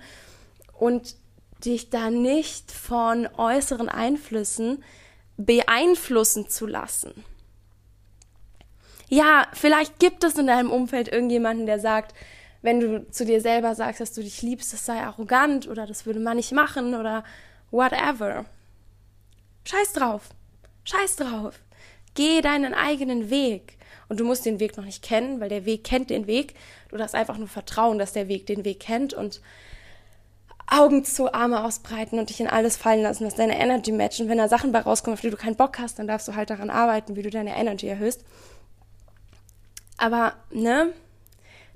und 0.73 1.17
dich 1.63 1.91
da 1.91 2.09
nicht 2.09 2.73
von 2.73 3.29
äußeren 3.37 3.91
Einflüssen 3.91 4.83
beeinflussen 5.37 6.49
zu 6.49 6.67
lassen. 6.67 7.13
Ja, 9.11 9.47
vielleicht 9.53 9.99
gibt 9.99 10.25
es 10.25 10.39
in 10.39 10.47
deinem 10.47 10.71
Umfeld 10.71 11.09
irgendjemanden, 11.09 11.67
der 11.67 11.79
sagt, 11.79 12.15
wenn 12.63 12.81
du 12.81 13.07
zu 13.11 13.27
dir 13.27 13.43
selber 13.43 13.75
sagst, 13.75 14.01
dass 14.01 14.15
du 14.15 14.23
dich 14.23 14.41
liebst, 14.41 14.73
das 14.73 14.87
sei 14.87 14.99
arrogant 14.99 15.69
oder 15.69 15.87
das 15.87 16.07
würde 16.07 16.21
man 16.21 16.39
nicht 16.39 16.53
machen 16.53 16.95
oder 16.95 17.23
whatever. 17.71 18.47
Scheiß 19.67 19.93
drauf. 19.93 20.31
Scheiß 20.85 21.17
drauf. 21.17 21.61
Geh 22.15 22.41
deinen 22.41 22.73
eigenen 22.73 23.29
Weg. 23.29 23.77
Und 24.15 24.21
du 24.21 24.25
musst 24.25 24.47
den 24.47 24.61
Weg 24.61 24.77
noch 24.77 24.85
nicht 24.85 25.03
kennen, 25.03 25.41
weil 25.41 25.49
der 25.49 25.65
Weg 25.65 25.83
kennt 25.83 26.09
den 26.09 26.29
Weg. 26.29 26.55
Du 26.89 26.97
darfst 26.97 27.17
einfach 27.17 27.37
nur 27.37 27.49
vertrauen, 27.49 27.99
dass 27.99 28.13
der 28.13 28.29
Weg 28.29 28.47
den 28.47 28.65
Weg 28.65 28.79
kennt 28.79 29.13
und 29.13 29.41
Augen 30.69 31.05
zu, 31.05 31.35
Arme 31.35 31.65
ausbreiten 31.65 32.21
und 32.21 32.31
dich 32.31 32.39
in 32.39 32.47
alles 32.47 32.77
fallen 32.77 33.03
lassen, 33.03 33.25
dass 33.25 33.35
deine 33.35 33.59
Energy 33.59 33.91
matchen. 33.91 34.29
Wenn 34.29 34.39
da 34.39 34.47
Sachen 34.47 34.71
bei 34.71 34.79
rauskommen, 34.79 35.15
auf 35.15 35.21
die 35.21 35.31
du 35.31 35.37
keinen 35.37 35.57
Bock 35.57 35.81
hast, 35.81 35.99
dann 35.99 36.07
darfst 36.07 36.29
du 36.29 36.37
halt 36.37 36.49
daran 36.49 36.71
arbeiten, 36.71 37.17
wie 37.17 37.23
du 37.23 37.31
deine 37.31 37.57
Energy 37.57 37.89
erhöhst. 37.89 38.25
Aber, 39.97 40.35
ne? 40.53 40.93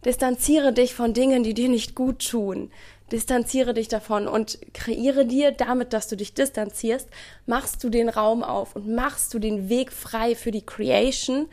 Distanziere 0.05 0.73
dich 0.73 0.95
von 0.95 1.15
Dingen, 1.15 1.43
die 1.43 1.55
dir 1.55 1.69
nicht 1.69 1.97
gut 1.97 2.25
tun 2.25 2.71
distanziere 3.13 3.75
dich 3.75 3.89
davon 3.89 4.29
und 4.29 4.59
kreiere 4.75 5.25
dir 5.25 5.53
damit, 5.53 5.93
dass 5.93 6.09
du 6.09 6.17
dich 6.17 6.35
distanzierst, 6.35 7.09
machst 7.47 7.83
du 7.83 7.89
den 7.89 8.09
Raum 8.09 8.43
auf 8.43 8.77
und 8.77 8.89
machst 8.89 9.33
du 9.35 9.39
den 9.39 9.69
Weg 9.69 9.93
frei 9.93 10.35
für 10.35 10.51
die 10.51 10.65
Creation, 10.65 11.49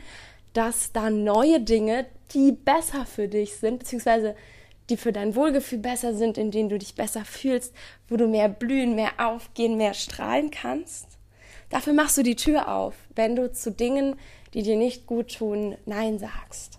dass 0.56 0.92
da 0.92 1.10
neue 1.10 1.60
Dinge, 1.60 2.06
die 2.32 2.52
besser 2.52 3.04
für 3.04 3.28
dich 3.28 3.56
sind, 3.56 3.78
beziehungsweise 3.78 4.34
die 4.88 4.96
für 4.96 5.12
dein 5.12 5.34
Wohlgefühl 5.34 5.78
besser 5.78 6.14
sind, 6.14 6.38
in 6.38 6.50
denen 6.50 6.68
du 6.68 6.78
dich 6.78 6.94
besser 6.94 7.24
fühlst, 7.24 7.74
wo 8.08 8.16
du 8.16 8.26
mehr 8.26 8.48
blühen, 8.48 8.94
mehr 8.94 9.12
aufgehen, 9.18 9.76
mehr 9.76 9.94
strahlen 9.94 10.50
kannst. 10.50 11.18
Dafür 11.68 11.92
machst 11.92 12.16
du 12.16 12.22
die 12.22 12.36
Tür 12.36 12.68
auf, 12.68 12.94
wenn 13.14 13.36
du 13.36 13.52
zu 13.52 13.70
Dingen, 13.70 14.16
die 14.54 14.62
dir 14.62 14.76
nicht 14.76 15.06
gut 15.06 15.34
tun, 15.36 15.76
Nein 15.84 16.18
sagst. 16.18 16.78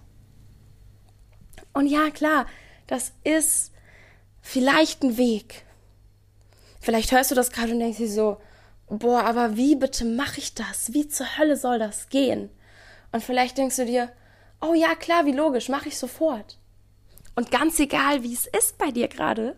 Und 1.74 1.86
ja, 1.86 2.10
klar, 2.10 2.48
das 2.88 3.12
ist 3.24 3.74
vielleicht 4.42 5.04
ein 5.04 5.18
Weg. 5.18 5.66
Vielleicht 6.80 7.12
hörst 7.12 7.30
du 7.30 7.36
das 7.36 7.52
gerade 7.52 7.74
und 7.74 7.80
denkst 7.80 7.98
dir 7.98 8.10
so, 8.10 8.38
boah, 8.88 9.24
aber 9.24 9.58
wie 9.58 9.76
bitte 9.76 10.06
mache 10.06 10.40
ich 10.40 10.56
das? 10.56 10.94
Wie 10.94 11.08
zur 11.08 11.38
Hölle 11.38 11.58
soll 11.58 11.78
das 11.78 12.10
gehen? 12.10 12.50
Und 13.18 13.24
vielleicht 13.24 13.58
denkst 13.58 13.78
du 13.78 13.86
dir, 13.88 14.12
oh 14.62 14.76
ja, 14.76 14.94
klar, 14.94 15.26
wie 15.26 15.32
logisch, 15.32 15.70
mache 15.70 15.88
ich 15.88 15.98
sofort. 15.98 16.60
Und 17.34 17.50
ganz 17.50 17.80
egal, 17.80 18.22
wie 18.22 18.32
es 18.32 18.46
ist 18.46 18.78
bei 18.78 18.92
dir 18.92 19.08
gerade, 19.08 19.56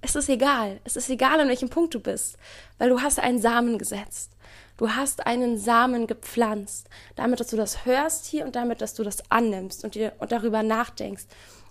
es 0.00 0.16
ist 0.16 0.28
egal. 0.28 0.80
Es 0.82 0.96
ist 0.96 1.08
egal, 1.08 1.38
an 1.38 1.46
welchem 1.46 1.70
Punkt 1.70 1.94
du 1.94 2.00
bist, 2.00 2.36
weil 2.78 2.88
du 2.88 3.00
hast 3.00 3.20
einen 3.20 3.40
Samen 3.40 3.78
gesetzt. 3.78 4.32
Du 4.76 4.90
hast 4.90 5.24
einen 5.24 5.56
Samen 5.56 6.08
gepflanzt, 6.08 6.88
damit, 7.14 7.38
dass 7.38 7.46
du 7.46 7.56
das 7.56 7.84
hörst 7.84 8.26
hier 8.26 8.44
und 8.44 8.56
damit, 8.56 8.80
dass 8.80 8.94
du 8.94 9.04
das 9.04 9.30
annimmst 9.30 9.84
und, 9.84 9.94
dir, 9.94 10.14
und 10.18 10.32
darüber 10.32 10.64
nachdenkst 10.64 11.26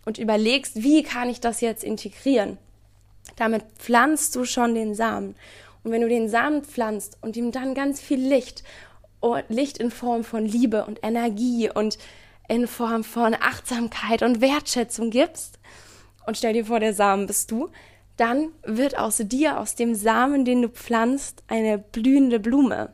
und 0.06 0.20
überlegst, 0.20 0.82
wie 0.82 1.04
kann 1.04 1.30
ich 1.30 1.42
das 1.42 1.60
jetzt 1.60 1.84
integrieren. 1.84 2.58
Damit 3.36 3.66
pflanzt 3.78 4.38
du 4.38 4.46
schon 4.46 4.74
den 4.74 4.96
Samen. 4.96 5.36
Und 5.84 5.92
wenn 5.92 6.02
du 6.02 6.08
den 6.08 6.30
Samen 6.30 6.64
pflanzt 6.64 7.18
und 7.20 7.36
ihm 7.36 7.52
dann 7.52 7.74
ganz 7.74 8.00
viel 8.00 8.20
Licht, 8.20 8.64
Licht 9.48 9.78
in 9.78 9.92
Form 9.92 10.24
von 10.24 10.46
Liebe 10.46 10.86
und 10.86 11.00
Energie 11.04 11.70
und 11.74 11.98
in 12.48 12.68
Form 12.68 13.04
von 13.04 13.36
Achtsamkeit 13.36 14.24
und 14.24 14.42
Wertschätzung 14.42 15.12
gibst, 15.12 15.60
und 16.26 16.38
stell 16.38 16.54
dir 16.54 16.66
vor, 16.66 16.80
der 16.80 16.94
Samen 16.94 17.26
bist 17.26 17.50
du, 17.50 17.70
dann 18.18 18.50
wird 18.64 18.98
aus 18.98 19.18
dir, 19.18 19.60
aus 19.60 19.76
dem 19.76 19.96
Samen, 19.96 20.46
den 20.46 20.62
du 20.62 20.70
pflanzt, 20.70 21.44
eine 21.48 21.80
blühende 21.80 22.40
Blume 22.40 22.94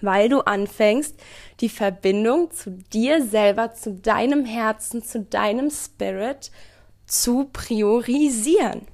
weil 0.00 0.28
du 0.28 0.40
anfängst, 0.40 1.16
die 1.60 1.68
Verbindung 1.68 2.50
zu 2.50 2.70
dir 2.70 3.24
selber, 3.24 3.74
zu 3.74 3.92
deinem 3.92 4.44
Herzen, 4.44 5.02
zu 5.02 5.20
deinem 5.20 5.70
Spirit 5.70 6.50
zu 7.06 7.50
priorisieren. 7.52 8.86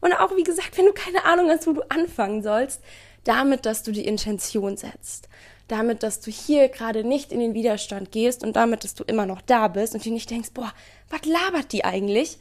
Und 0.00 0.12
auch, 0.14 0.34
wie 0.36 0.44
gesagt, 0.44 0.76
wenn 0.78 0.86
du 0.86 0.92
keine 0.92 1.24
Ahnung 1.24 1.48
hast, 1.50 1.66
wo 1.66 1.72
du 1.72 1.82
anfangen 1.90 2.42
sollst, 2.42 2.80
damit, 3.24 3.66
dass 3.66 3.82
du 3.82 3.92
die 3.92 4.06
Intention 4.06 4.76
setzt. 4.76 5.27
Damit, 5.68 6.02
dass 6.02 6.20
du 6.20 6.30
hier 6.30 6.68
gerade 6.68 7.04
nicht 7.04 7.30
in 7.30 7.40
den 7.40 7.54
Widerstand 7.54 8.10
gehst 8.10 8.42
und 8.42 8.56
damit, 8.56 8.84
dass 8.84 8.94
du 8.94 9.04
immer 9.04 9.26
noch 9.26 9.42
da 9.42 9.68
bist 9.68 9.94
und 9.94 10.04
dir 10.04 10.12
nicht 10.12 10.30
denkst, 10.30 10.50
boah, 10.54 10.72
was 11.10 11.24
labert 11.24 11.72
die 11.72 11.84
eigentlich? 11.84 12.38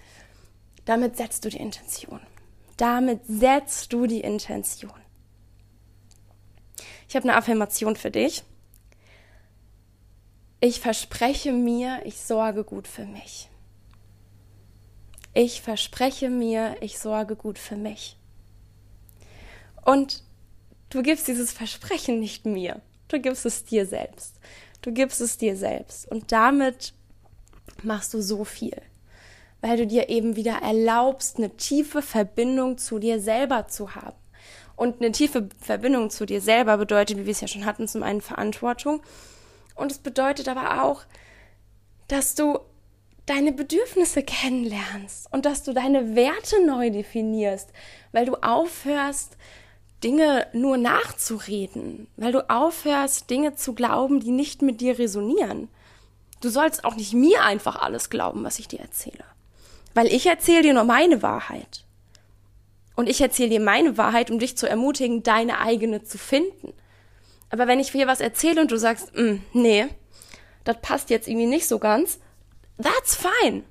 Damit 0.86 1.17
setzt 1.17 1.43
du 1.43 1.50
die 1.50 1.57
Intention. 1.57 2.22
Damit 2.77 3.22
setzt 3.27 3.91
du 3.91 4.07
die 4.07 4.22
Intention. 4.22 4.93
Ich 7.10 7.15
habe 7.15 7.27
eine 7.27 7.38
Affirmation 7.38 7.96
für 7.96 8.12
dich. 8.12 8.43
Ich 10.60 10.79
verspreche 10.79 11.51
mir, 11.51 12.01
ich 12.05 12.19
sorge 12.19 12.63
gut 12.63 12.88
für 12.88 13.05
mich. 13.05 13.50
Ich 15.34 15.62
verspreche 15.62 16.29
mir, 16.29 16.77
ich 16.81 16.98
sorge 16.98 17.36
gut 17.36 17.60
für 17.60 17.75
mich. 17.75 18.17
Und 19.86 20.24
du 20.89 21.03
gibst 21.03 21.27
dieses 21.27 21.51
Versprechen 21.51 22.19
nicht 22.19 22.46
mir, 22.46 22.81
du 23.08 23.20
gibst 23.20 23.46
es 23.46 23.66
dir 23.66 23.86
selbst. 23.86 24.36
Du 24.82 24.92
gibst 24.92 25.22
es 25.22 25.38
dir 25.38 25.56
selbst. 25.56 26.10
Und 26.10 26.32
damit 26.32 26.94
machst 27.84 28.14
du 28.14 28.22
so 28.22 28.44
viel, 28.44 28.82
weil 29.62 29.78
du 29.78 29.88
dir 29.88 30.10
eben 30.10 30.36
wieder 30.36 30.62
erlaubst, 30.62 31.38
eine 31.38 31.56
tiefe 31.58 32.02
Verbindung 32.02 32.78
zu 32.78 33.00
dir 33.00 33.20
selber 33.20 33.68
zu 33.68 33.96
haben 33.96 34.18
Und 34.76 35.02
eine 35.02 35.12
tiefe 35.12 35.50
Verbindung 35.60 36.10
zu 36.10 36.26
dir 36.26 36.42
selber 36.42 36.78
bedeutet, 36.78 37.18
wie 37.18 37.26
wir 37.26 37.32
es 37.32 37.42
ja 37.42 37.48
schon 37.48 37.66
hatten, 37.66 37.88
zum 37.88 38.04
einen 38.04 38.22
Verantwortung. 38.22 39.02
Und 39.76 39.92
es 39.92 40.00
bedeutet 40.00 40.48
aber 40.48 40.84
auch, 40.84 41.04
dass 42.08 42.36
du 42.36 42.60
deine 43.26 43.52
Bedürfnisse 43.52 44.24
kennenlernst 44.24 45.28
und 45.32 45.46
dass 45.46 45.64
du 45.64 45.74
deine 45.74 46.16
Werte 46.16 46.66
neu 46.66 46.90
definierst, 46.90 47.70
weil 48.12 48.26
du 48.26 48.36
aufhörst, 48.36 49.38
Dinge 50.04 50.48
nur 50.54 50.77
nachzureden, 50.77 52.08
weil 52.18 52.32
du 52.32 52.50
aufhörst, 52.50 53.30
Dinge 53.30 53.56
zu 53.56 53.74
glauben, 53.74 54.20
die 54.20 54.32
nicht 54.32 54.62
mit 54.62 54.80
dir 54.82 55.00
resonieren. 55.00 55.70
Du 56.42 56.50
sollst 56.50 56.86
auch 56.86 56.96
nicht 56.96 57.13
mir 57.13 57.44
einfach 57.44 57.77
alles 57.77 58.10
glauben, 58.10 58.44
was 58.44 58.60
ich 58.60 58.68
dir 58.68 58.80
erzähle. 58.80 59.24
Weil 59.96 60.08
ich 60.08 60.27
erzähle 60.27 60.62
dir 60.62 60.74
nur 60.75 60.84
meine 60.84 61.24
Wahrheit. 61.24 61.84
Und 62.96 63.10
ich 63.10 63.22
erzähle 63.22 63.50
dir 63.50 63.60
meine 63.60 63.98
Wahrheit, 63.98 64.30
um 64.30 64.38
dich 64.38 64.58
zu 64.58 64.70
ermutigen, 64.70 65.24
deine 65.24 65.60
eigene 65.60 66.04
zu 66.04 66.18
finden. 66.18 66.74
Aber 67.50 67.68
wenn 67.68 67.80
ich 67.80 67.92
dir 67.92 68.08
was 68.08 68.20
erzähle 68.20 68.62
und 68.62 68.72
du 68.72 68.77
sagst, 68.77 69.16
mm, 69.16 69.38
nee, 69.54 69.88
das 70.63 70.82
passt 70.82 71.10
jetzt 71.10 71.27
irgendwie 71.27 71.48
nicht 71.48 71.68
so 71.68 71.80
ganz, 71.80 72.20
that's 72.82 73.16
fine. 73.16 73.63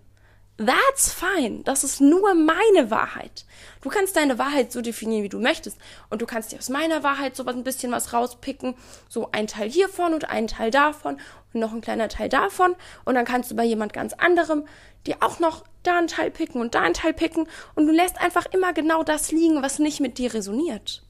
That's 0.58 1.12
fine. 1.12 1.62
Das 1.64 1.84
ist 1.84 2.00
nur 2.00 2.34
meine 2.34 2.90
Wahrheit. 2.90 3.44
Du 3.82 3.90
kannst 3.90 4.16
deine 4.16 4.38
Wahrheit 4.38 4.72
so 4.72 4.80
definieren, 4.80 5.22
wie 5.22 5.28
du 5.28 5.38
möchtest. 5.38 5.78
Und 6.08 6.22
du 6.22 6.26
kannst 6.26 6.50
dir 6.50 6.58
aus 6.58 6.70
meiner 6.70 7.02
Wahrheit 7.02 7.36
so 7.36 7.44
ein 7.44 7.62
bisschen 7.62 7.92
was 7.92 8.14
rauspicken. 8.14 8.74
So 9.08 9.30
ein 9.32 9.48
Teil 9.48 9.70
hiervon 9.70 10.14
und 10.14 10.30
ein 10.30 10.46
Teil 10.46 10.70
davon 10.70 11.20
und 11.52 11.60
noch 11.60 11.74
ein 11.74 11.82
kleiner 11.82 12.08
Teil 12.08 12.30
davon. 12.30 12.74
Und 13.04 13.14
dann 13.16 13.26
kannst 13.26 13.50
du 13.50 13.54
bei 13.54 13.64
jemand 13.64 13.92
ganz 13.92 14.14
anderem 14.14 14.66
dir 15.06 15.16
auch 15.20 15.40
noch 15.40 15.64
da 15.82 15.98
einen 15.98 16.08
Teil 16.08 16.30
picken 16.30 16.60
und 16.62 16.74
da 16.74 16.80
einen 16.80 16.94
Teil 16.94 17.12
picken. 17.12 17.46
Und 17.74 17.86
du 17.86 17.92
lässt 17.92 18.18
einfach 18.18 18.46
immer 18.46 18.72
genau 18.72 19.02
das 19.02 19.32
liegen, 19.32 19.62
was 19.62 19.78
nicht 19.78 20.00
mit 20.00 20.16
dir 20.16 20.32
resoniert. 20.32 21.02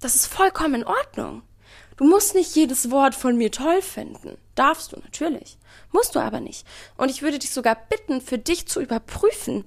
Das 0.00 0.14
ist 0.14 0.26
vollkommen 0.26 0.82
in 0.82 0.84
Ordnung. 0.84 1.42
Du 1.96 2.04
musst 2.04 2.34
nicht 2.34 2.54
jedes 2.54 2.90
Wort 2.90 3.14
von 3.14 3.36
mir 3.36 3.50
toll 3.50 3.80
finden. 3.80 4.36
Darfst 4.54 4.92
du 4.92 5.00
natürlich. 5.00 5.58
Musst 5.92 6.14
du 6.14 6.20
aber 6.20 6.40
nicht. 6.40 6.66
Und 6.96 7.10
ich 7.10 7.22
würde 7.22 7.38
dich 7.38 7.50
sogar 7.50 7.76
bitten, 7.88 8.20
für 8.20 8.38
dich 8.38 8.66
zu 8.66 8.80
überprüfen, 8.80 9.64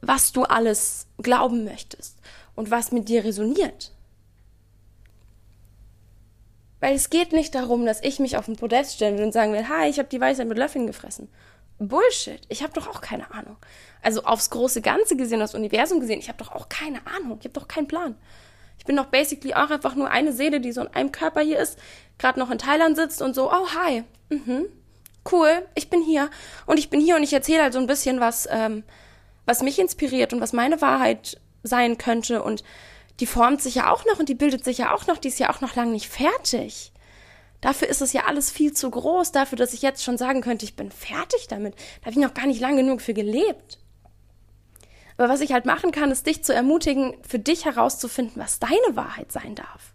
was 0.00 0.32
du 0.32 0.44
alles 0.44 1.06
glauben 1.18 1.64
möchtest 1.64 2.16
und 2.54 2.70
was 2.70 2.92
mit 2.92 3.08
dir 3.08 3.24
resoniert. 3.24 3.92
Weil 6.80 6.96
es 6.96 7.10
geht 7.10 7.32
nicht 7.32 7.54
darum, 7.54 7.86
dass 7.86 8.02
ich 8.02 8.18
mich 8.18 8.36
auf 8.36 8.46
den 8.46 8.56
Podest 8.56 8.94
stelle 8.94 9.22
und 9.22 9.32
sagen 9.32 9.52
will, 9.52 9.68
hi, 9.68 9.88
ich 9.88 9.98
habe 9.98 10.08
die 10.08 10.20
Weisheit 10.20 10.48
mit 10.48 10.58
Löffeln 10.58 10.86
gefressen. 10.86 11.28
Bullshit. 11.78 12.40
Ich 12.48 12.62
habe 12.62 12.72
doch 12.72 12.88
auch 12.88 13.00
keine 13.00 13.30
Ahnung. 13.32 13.56
Also 14.02 14.24
aufs 14.24 14.50
große 14.50 14.82
Ganze 14.82 15.16
gesehen, 15.16 15.40
das 15.40 15.54
Universum 15.54 16.00
gesehen, 16.00 16.18
ich 16.18 16.28
habe 16.28 16.38
doch 16.38 16.52
auch 16.52 16.68
keine 16.68 17.06
Ahnung. 17.06 17.38
Ich 17.40 17.44
habe 17.44 17.58
doch 17.58 17.68
keinen 17.68 17.88
Plan. 17.88 18.16
Ich 18.82 18.86
bin 18.86 18.96
doch 18.96 19.06
basically 19.06 19.54
auch 19.54 19.70
einfach 19.70 19.94
nur 19.94 20.10
eine 20.10 20.32
Seele, 20.32 20.60
die 20.60 20.72
so 20.72 20.80
in 20.80 20.88
einem 20.88 21.12
Körper 21.12 21.40
hier 21.40 21.60
ist, 21.60 21.78
gerade 22.18 22.40
noch 22.40 22.50
in 22.50 22.58
Thailand 22.58 22.96
sitzt 22.96 23.22
und 23.22 23.32
so, 23.32 23.48
oh 23.48 23.68
hi, 23.76 24.02
mhm, 24.28 24.66
cool, 25.30 25.64
ich 25.76 25.88
bin 25.88 26.02
hier. 26.02 26.30
Und 26.66 26.80
ich 26.80 26.90
bin 26.90 27.00
hier 27.00 27.14
und 27.14 27.22
ich 27.22 27.32
erzähle 27.32 27.62
halt 27.62 27.74
so 27.74 27.78
ein 27.78 27.86
bisschen 27.86 28.18
was, 28.18 28.48
ähm, 28.50 28.82
was 29.46 29.62
mich 29.62 29.78
inspiriert 29.78 30.32
und 30.32 30.40
was 30.40 30.52
meine 30.52 30.80
Wahrheit 30.80 31.40
sein 31.62 31.96
könnte. 31.96 32.42
Und 32.42 32.64
die 33.20 33.26
formt 33.26 33.62
sich 33.62 33.76
ja 33.76 33.92
auch 33.92 34.04
noch 34.04 34.18
und 34.18 34.28
die 34.28 34.34
bildet 34.34 34.64
sich 34.64 34.78
ja 34.78 34.92
auch 34.92 35.06
noch, 35.06 35.18
die 35.18 35.28
ist 35.28 35.38
ja 35.38 35.50
auch 35.50 35.60
noch 35.60 35.76
lange 35.76 35.92
nicht 35.92 36.08
fertig. 36.08 36.90
Dafür 37.60 37.86
ist 37.86 38.02
es 38.02 38.12
ja 38.12 38.24
alles 38.26 38.50
viel 38.50 38.72
zu 38.72 38.90
groß, 38.90 39.30
dafür, 39.30 39.58
dass 39.58 39.74
ich 39.74 39.82
jetzt 39.82 40.02
schon 40.02 40.18
sagen 40.18 40.40
könnte, 40.40 40.64
ich 40.64 40.74
bin 40.74 40.90
fertig 40.90 41.46
damit. 41.46 41.76
Da 42.00 42.06
habe 42.06 42.10
ich 42.10 42.16
noch 42.16 42.34
gar 42.34 42.48
nicht 42.48 42.60
lang 42.60 42.76
genug 42.76 43.00
für 43.00 43.14
gelebt. 43.14 43.78
Aber 45.16 45.28
was 45.28 45.40
ich 45.40 45.52
halt 45.52 45.66
machen 45.66 45.92
kann, 45.92 46.10
ist 46.10 46.26
dich 46.26 46.42
zu 46.44 46.54
ermutigen, 46.54 47.16
für 47.26 47.38
dich 47.38 47.64
herauszufinden, 47.64 48.40
was 48.40 48.58
deine 48.58 48.96
Wahrheit 48.96 49.30
sein 49.32 49.54
darf. 49.54 49.92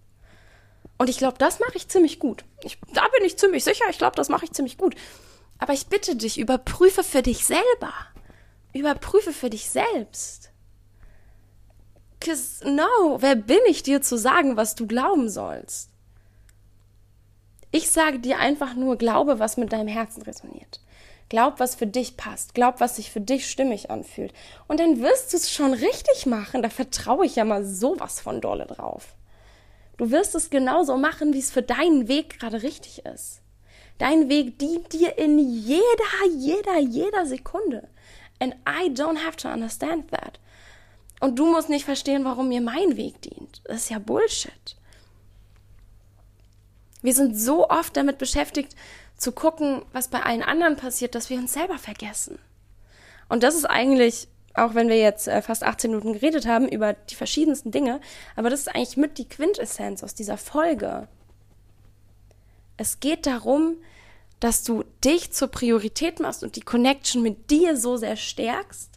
Und 0.98 1.10
ich 1.10 1.18
glaube, 1.18 1.38
das 1.38 1.60
mache 1.60 1.76
ich 1.76 1.88
ziemlich 1.88 2.20
gut. 2.20 2.44
Ich, 2.64 2.80
da 2.94 3.04
bin 3.16 3.26
ich 3.26 3.38
ziemlich 3.38 3.64
sicher, 3.64 3.86
ich 3.90 3.98
glaube, 3.98 4.16
das 4.16 4.30
mache 4.30 4.46
ich 4.46 4.52
ziemlich 4.52 4.78
gut. 4.78 4.96
Aber 5.60 5.74
ich 5.74 5.88
bitte 5.88 6.16
dich, 6.16 6.40
überprüfe 6.40 7.04
für 7.04 7.22
dich 7.22 7.46
selber. 7.46 7.94
Überprüfe 8.74 9.34
für 9.34 9.50
dich 9.50 9.70
selbst. 9.70 10.52
Cause 12.20 12.68
no, 12.70 13.22
wer 13.22 13.36
bin 13.36 13.60
ich 13.68 13.84
dir 13.84 14.02
zu 14.02 14.18
sagen, 14.18 14.58
was 14.58 14.76
du 14.76 14.88
glauben 14.88 15.30
sollst? 15.30 15.92
Ich 17.72 17.92
sage 17.92 18.20
dir 18.20 18.40
einfach 18.40 18.76
nur, 18.76 18.98
glaube, 18.98 19.40
was 19.40 19.58
mit 19.58 19.72
deinem 19.72 19.88
Herzen 19.88 20.24
resoniert. 20.24 20.80
Glaub, 21.30 21.60
was 21.60 21.76
für 21.76 21.88
dich 21.88 22.16
passt. 22.16 22.54
Glaub, 22.54 22.80
was 22.80 22.96
sich 22.96 23.12
für 23.12 23.20
dich 23.20 23.50
stimmig 23.50 23.92
anfühlt. 23.92 24.34
Und 24.68 24.80
dann 24.80 25.02
wirst 25.02 25.34
du 25.34 25.38
es 25.38 25.52
schon 25.52 25.74
richtig 25.74 26.26
machen. 26.26 26.62
Da 26.62 26.70
vertraue 26.70 27.26
ich 27.26 27.36
ja 27.36 27.44
mal 27.44 27.66
sowas 27.66 28.22
von 28.22 28.40
dolle 28.40 28.66
drauf. 28.66 29.16
Du 29.98 30.12
wirst 30.12 30.36
es 30.36 30.50
genauso 30.50 30.96
machen, 30.98 31.34
wie 31.34 31.40
es 31.40 31.52
für 31.52 31.64
deinen 31.64 32.08
Weg 32.08 32.40
gerade 32.40 32.62
richtig 32.64 33.06
ist. 33.06 33.42
Dein 33.98 34.30
Weg 34.30 34.60
dient 34.60 34.94
dir 34.94 35.18
in 35.18 35.40
jeder, 35.40 35.82
jeder, 36.38 36.80
jeder 36.80 37.26
Sekunde. 37.26 37.88
And 38.40 38.54
I 38.68 38.90
don't 38.90 39.26
have 39.26 39.36
to 39.38 39.50
understand 39.50 40.12
that. 40.12 40.40
Und 41.20 41.40
du 41.40 41.48
musst 41.48 41.70
nicht 41.70 41.86
verstehen, 41.86 42.24
warum 42.24 42.50
mir 42.50 42.62
mein 42.62 42.96
Weg 42.96 43.22
dient. 43.24 43.62
Das 43.66 43.78
ist 43.78 43.90
ja 43.90 43.98
Bullshit. 43.98 44.76
Wir 47.02 47.14
sind 47.14 47.36
so 47.36 47.70
oft 47.70 47.98
damit 47.98 48.18
beschäftigt, 48.20 48.76
zu 49.18 49.32
gucken, 49.32 49.82
was 49.92 50.08
bei 50.08 50.22
allen 50.22 50.44
anderen 50.44 50.78
passiert, 50.78 51.16
dass 51.16 51.30
wir 51.30 51.38
uns 51.38 51.54
selber 51.54 51.78
vergessen. 51.78 52.40
Und 53.30 53.44
das 53.44 53.56
ist 53.56 53.66
eigentlich, 53.66 54.28
auch 54.54 54.76
wenn 54.76 54.90
wir 54.90 54.98
jetzt 54.98 55.28
äh, 55.28 55.42
fast 55.42 55.64
18 55.64 55.92
Minuten 55.92 56.14
geredet 56.14 56.48
haben 56.48 56.68
über 56.68 56.94
die 56.94 57.16
verschiedensten 57.16 57.72
Dinge, 57.72 58.00
aber 58.36 58.50
das 58.50 58.62
ist 58.62 58.76
eigentlich 58.76 58.98
mit 58.98 59.18
die 59.18 59.28
Quintessenz 59.28 60.04
aus 60.04 60.14
dieser 60.14 60.38
Folge. 60.38 61.08
Es 62.78 63.00
geht 63.00 63.26
darum, 63.26 63.76
dass 64.40 64.64
du 64.64 64.84
dich 65.04 65.32
zur 65.32 65.48
Priorität 65.48 66.20
machst 66.20 66.44
und 66.44 66.56
die 66.56 66.62
Connection 66.62 67.24
mit 67.24 67.50
dir 67.50 67.76
so 67.76 67.98
sehr 67.98 68.16
stärkst, 68.16 68.92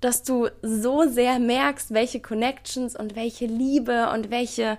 dass 0.00 0.22
du 0.22 0.48
so 0.62 1.08
sehr 1.08 1.38
merkst, 1.38 1.92
welche 1.92 2.20
Connections 2.20 2.96
und 2.96 3.16
welche 3.16 3.46
Liebe 3.46 4.10
und 4.10 4.30
welche 4.30 4.78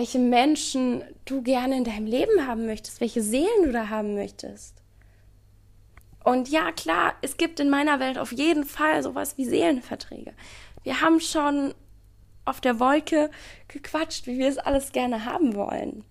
welche 0.00 0.18
Menschen 0.18 1.04
du 1.26 1.42
gerne 1.42 1.76
in 1.76 1.84
deinem 1.84 2.06
Leben 2.06 2.46
haben 2.46 2.64
möchtest, 2.64 3.02
welche 3.02 3.20
Seelen 3.20 3.64
du 3.64 3.70
da 3.70 3.90
haben 3.90 4.14
möchtest. 4.14 4.74
Und 6.24 6.48
ja, 6.48 6.72
klar, 6.72 7.12
es 7.20 7.36
gibt 7.36 7.60
in 7.60 7.68
meiner 7.68 8.00
Welt 8.00 8.16
auf 8.16 8.32
jeden 8.32 8.64
Fall 8.64 9.02
sowas 9.02 9.36
wie 9.36 9.44
Seelenverträge. 9.44 10.32
Wir 10.84 11.02
haben 11.02 11.20
schon 11.20 11.74
auf 12.46 12.62
der 12.62 12.80
Wolke 12.80 13.30
gequatscht, 13.68 14.26
wie 14.26 14.38
wir 14.38 14.48
es 14.48 14.56
alles 14.56 14.92
gerne 14.92 15.26
haben 15.26 15.54
wollen. 15.54 16.02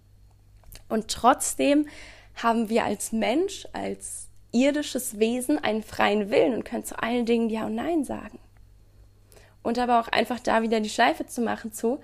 Und 0.88 1.08
trotzdem 1.08 1.88
haben 2.36 2.70
wir 2.70 2.84
als 2.84 3.12
Mensch, 3.12 3.68
als 3.74 4.30
irdisches 4.52 5.18
Wesen 5.18 5.58
einen 5.58 5.82
freien 5.82 6.30
Willen 6.30 6.54
und 6.54 6.64
können 6.64 6.86
zu 6.86 7.02
allen 7.02 7.26
Dingen 7.26 7.50
Ja 7.50 7.66
und 7.66 7.74
Nein 7.74 8.04
sagen. 8.04 8.38
Und 9.64 9.80
aber 9.80 10.00
auch 10.00 10.10
einfach 10.10 10.40
da 10.40 10.62
wieder 10.62 10.80
die 10.80 10.90
Schleife 10.90 11.26
zu 11.26 11.42
machen 11.42 11.74
zu, 11.74 12.00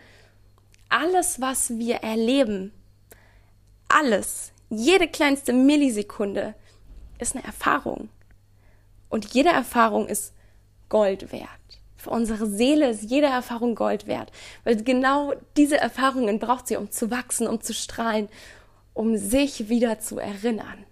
alles, 0.90 1.42
was 1.42 1.78
wir 1.78 1.98
erleben, 1.98 2.72
alles, 3.88 4.52
jede 4.70 5.08
kleinste 5.08 5.54
Millisekunde 5.54 6.56
ist 7.20 7.36
eine 7.36 7.46
Erfahrung. 7.46 8.10
Und 9.10 9.34
jede 9.34 9.50
Erfahrung 9.50 10.08
ist 10.08 10.34
Gold 10.90 11.32
wert. 11.32 11.50
Für 11.96 12.10
unsere 12.10 12.48
Seele 12.48 12.90
ist 12.90 13.04
jede 13.04 13.28
Erfahrung 13.28 13.74
Gold 13.74 14.06
wert, 14.06 14.32
weil 14.64 14.76
genau 14.84 15.34
diese 15.58 15.78
Erfahrungen 15.78 16.40
braucht 16.40 16.68
sie, 16.68 16.76
um 16.76 16.92
zu 16.92 17.10
wachsen, 17.10 17.48
um 17.48 17.62
zu 17.62 17.74
strahlen, 17.74 18.30
um 18.94 19.18
sich 19.18 19.70
wieder 19.70 20.00
zu 20.00 20.20
erinnern. 20.20 20.86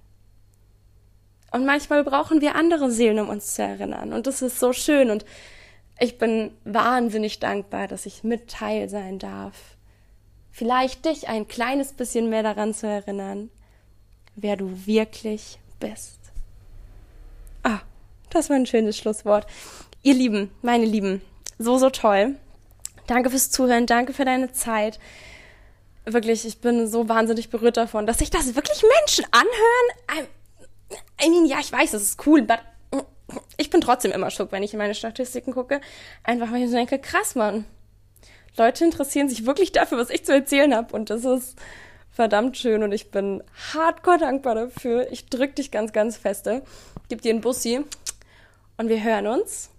Und 1.52 1.66
manchmal 1.66 2.04
brauchen 2.04 2.42
wir 2.42 2.56
andere 2.56 2.90
Seelen, 2.90 3.20
um 3.20 3.30
uns 3.30 3.54
zu 3.54 3.62
erinnern. 3.62 4.12
Und 4.12 4.26
das 4.26 4.42
ist 4.42 4.60
so 4.60 4.74
schön. 4.74 5.12
Und 5.12 5.24
ich 6.00 6.18
bin 6.18 6.52
wahnsinnig 6.64 7.40
dankbar, 7.40 7.88
dass 7.88 8.08
ich 8.08 8.24
mit 8.24 8.50
Teil 8.50 8.90
sein 8.90 9.20
darf 9.20 9.73
vielleicht 10.54 11.04
dich 11.06 11.28
ein 11.28 11.48
kleines 11.48 11.92
bisschen 11.92 12.30
mehr 12.30 12.44
daran 12.44 12.74
zu 12.74 12.88
erinnern, 12.88 13.50
wer 14.36 14.56
du 14.56 14.86
wirklich 14.86 15.58
bist. 15.80 16.20
Ah, 17.64 17.80
das 18.30 18.50
war 18.50 18.56
ein 18.56 18.68
schönes 18.68 18.98
Schlusswort. 18.98 19.48
Ihr 20.04 20.14
Lieben, 20.14 20.52
meine 20.62 20.86
Lieben, 20.86 21.22
so, 21.58 21.78
so 21.78 21.90
toll. 21.90 22.36
Danke 23.08 23.30
fürs 23.30 23.52
Zuhören, 23.52 23.88
danke 23.88 24.14
für 24.14 24.26
deine 24.26 24.52
Zeit. 24.52 25.00
Wirklich, 26.06 26.46
ich 26.46 26.60
bin 26.60 26.88
so 26.88 27.10
wahnsinnig 27.10 27.50
berührt 27.50 27.78
davon, 27.78 28.06
dass 28.06 28.20
sich 28.20 28.30
das 28.30 28.56
wirklich 28.56 28.84
Menschen 29.00 29.26
anhören. 29.32 30.28
I 31.22 31.30
mean, 31.30 31.46
ja, 31.46 31.60
ich 31.60 31.72
weiß, 31.72 31.94
es 31.94 32.04
ist 32.04 32.28
cool, 32.28 32.42
aber 32.42 32.60
ich 33.58 33.70
bin 33.70 33.82
trotzdem 33.82 34.12
immer 34.12 34.30
schock, 34.30 34.52
wenn 34.52 34.64
ich 34.64 34.74
in 34.74 34.78
meine 34.78 34.94
Statistiken 34.94 35.54
gucke. 35.54 35.82
Einfach, 36.24 36.52
weil 36.52 36.62
ich 36.62 36.70
so 36.70 36.76
denke, 36.76 37.00
krass, 37.00 37.36
Mann 37.36 37.66
Leute 38.58 38.86
interessieren 38.86 39.30
sich 39.30 39.46
wirklich 39.46 39.72
dafür, 39.72 39.98
was 39.98 40.10
ich 40.10 40.26
zu 40.26 40.34
erzählen 40.34 40.76
habe. 40.76 40.96
Und 40.96 41.10
das 41.10 41.26
ist 41.26 41.58
verdammt 42.12 42.58
schön 42.58 42.84
und 42.84 42.92
ich 42.92 43.10
bin 43.10 43.44
hardcore 43.74 44.20
dankbar 44.20 44.56
dafür. 44.56 45.12
Ich 45.12 45.26
drück 45.26 45.56
dich 45.56 45.72
ganz, 45.72 45.94
ganz 45.94 46.18
feste. 46.18 46.64
Gib 47.10 47.22
dir 47.22 47.32
einen 47.32 47.42
Bussi 47.42 47.82
und 48.78 48.90
wir 48.90 49.04
hören 49.04 49.28
uns. 49.28 49.70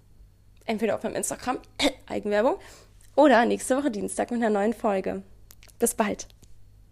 Entweder 0.66 0.96
auf 0.96 1.02
meinem 1.02 1.16
Instagram, 1.16 1.58
Eigenwerbung, 2.06 2.56
oder 3.16 3.44
nächste 3.44 3.76
Woche 3.76 3.90
Dienstag 3.90 4.30
mit 4.30 4.42
einer 4.42 4.50
neuen 4.50 4.72
Folge. 4.72 5.22
Bis 5.78 5.94
bald. 5.94 6.26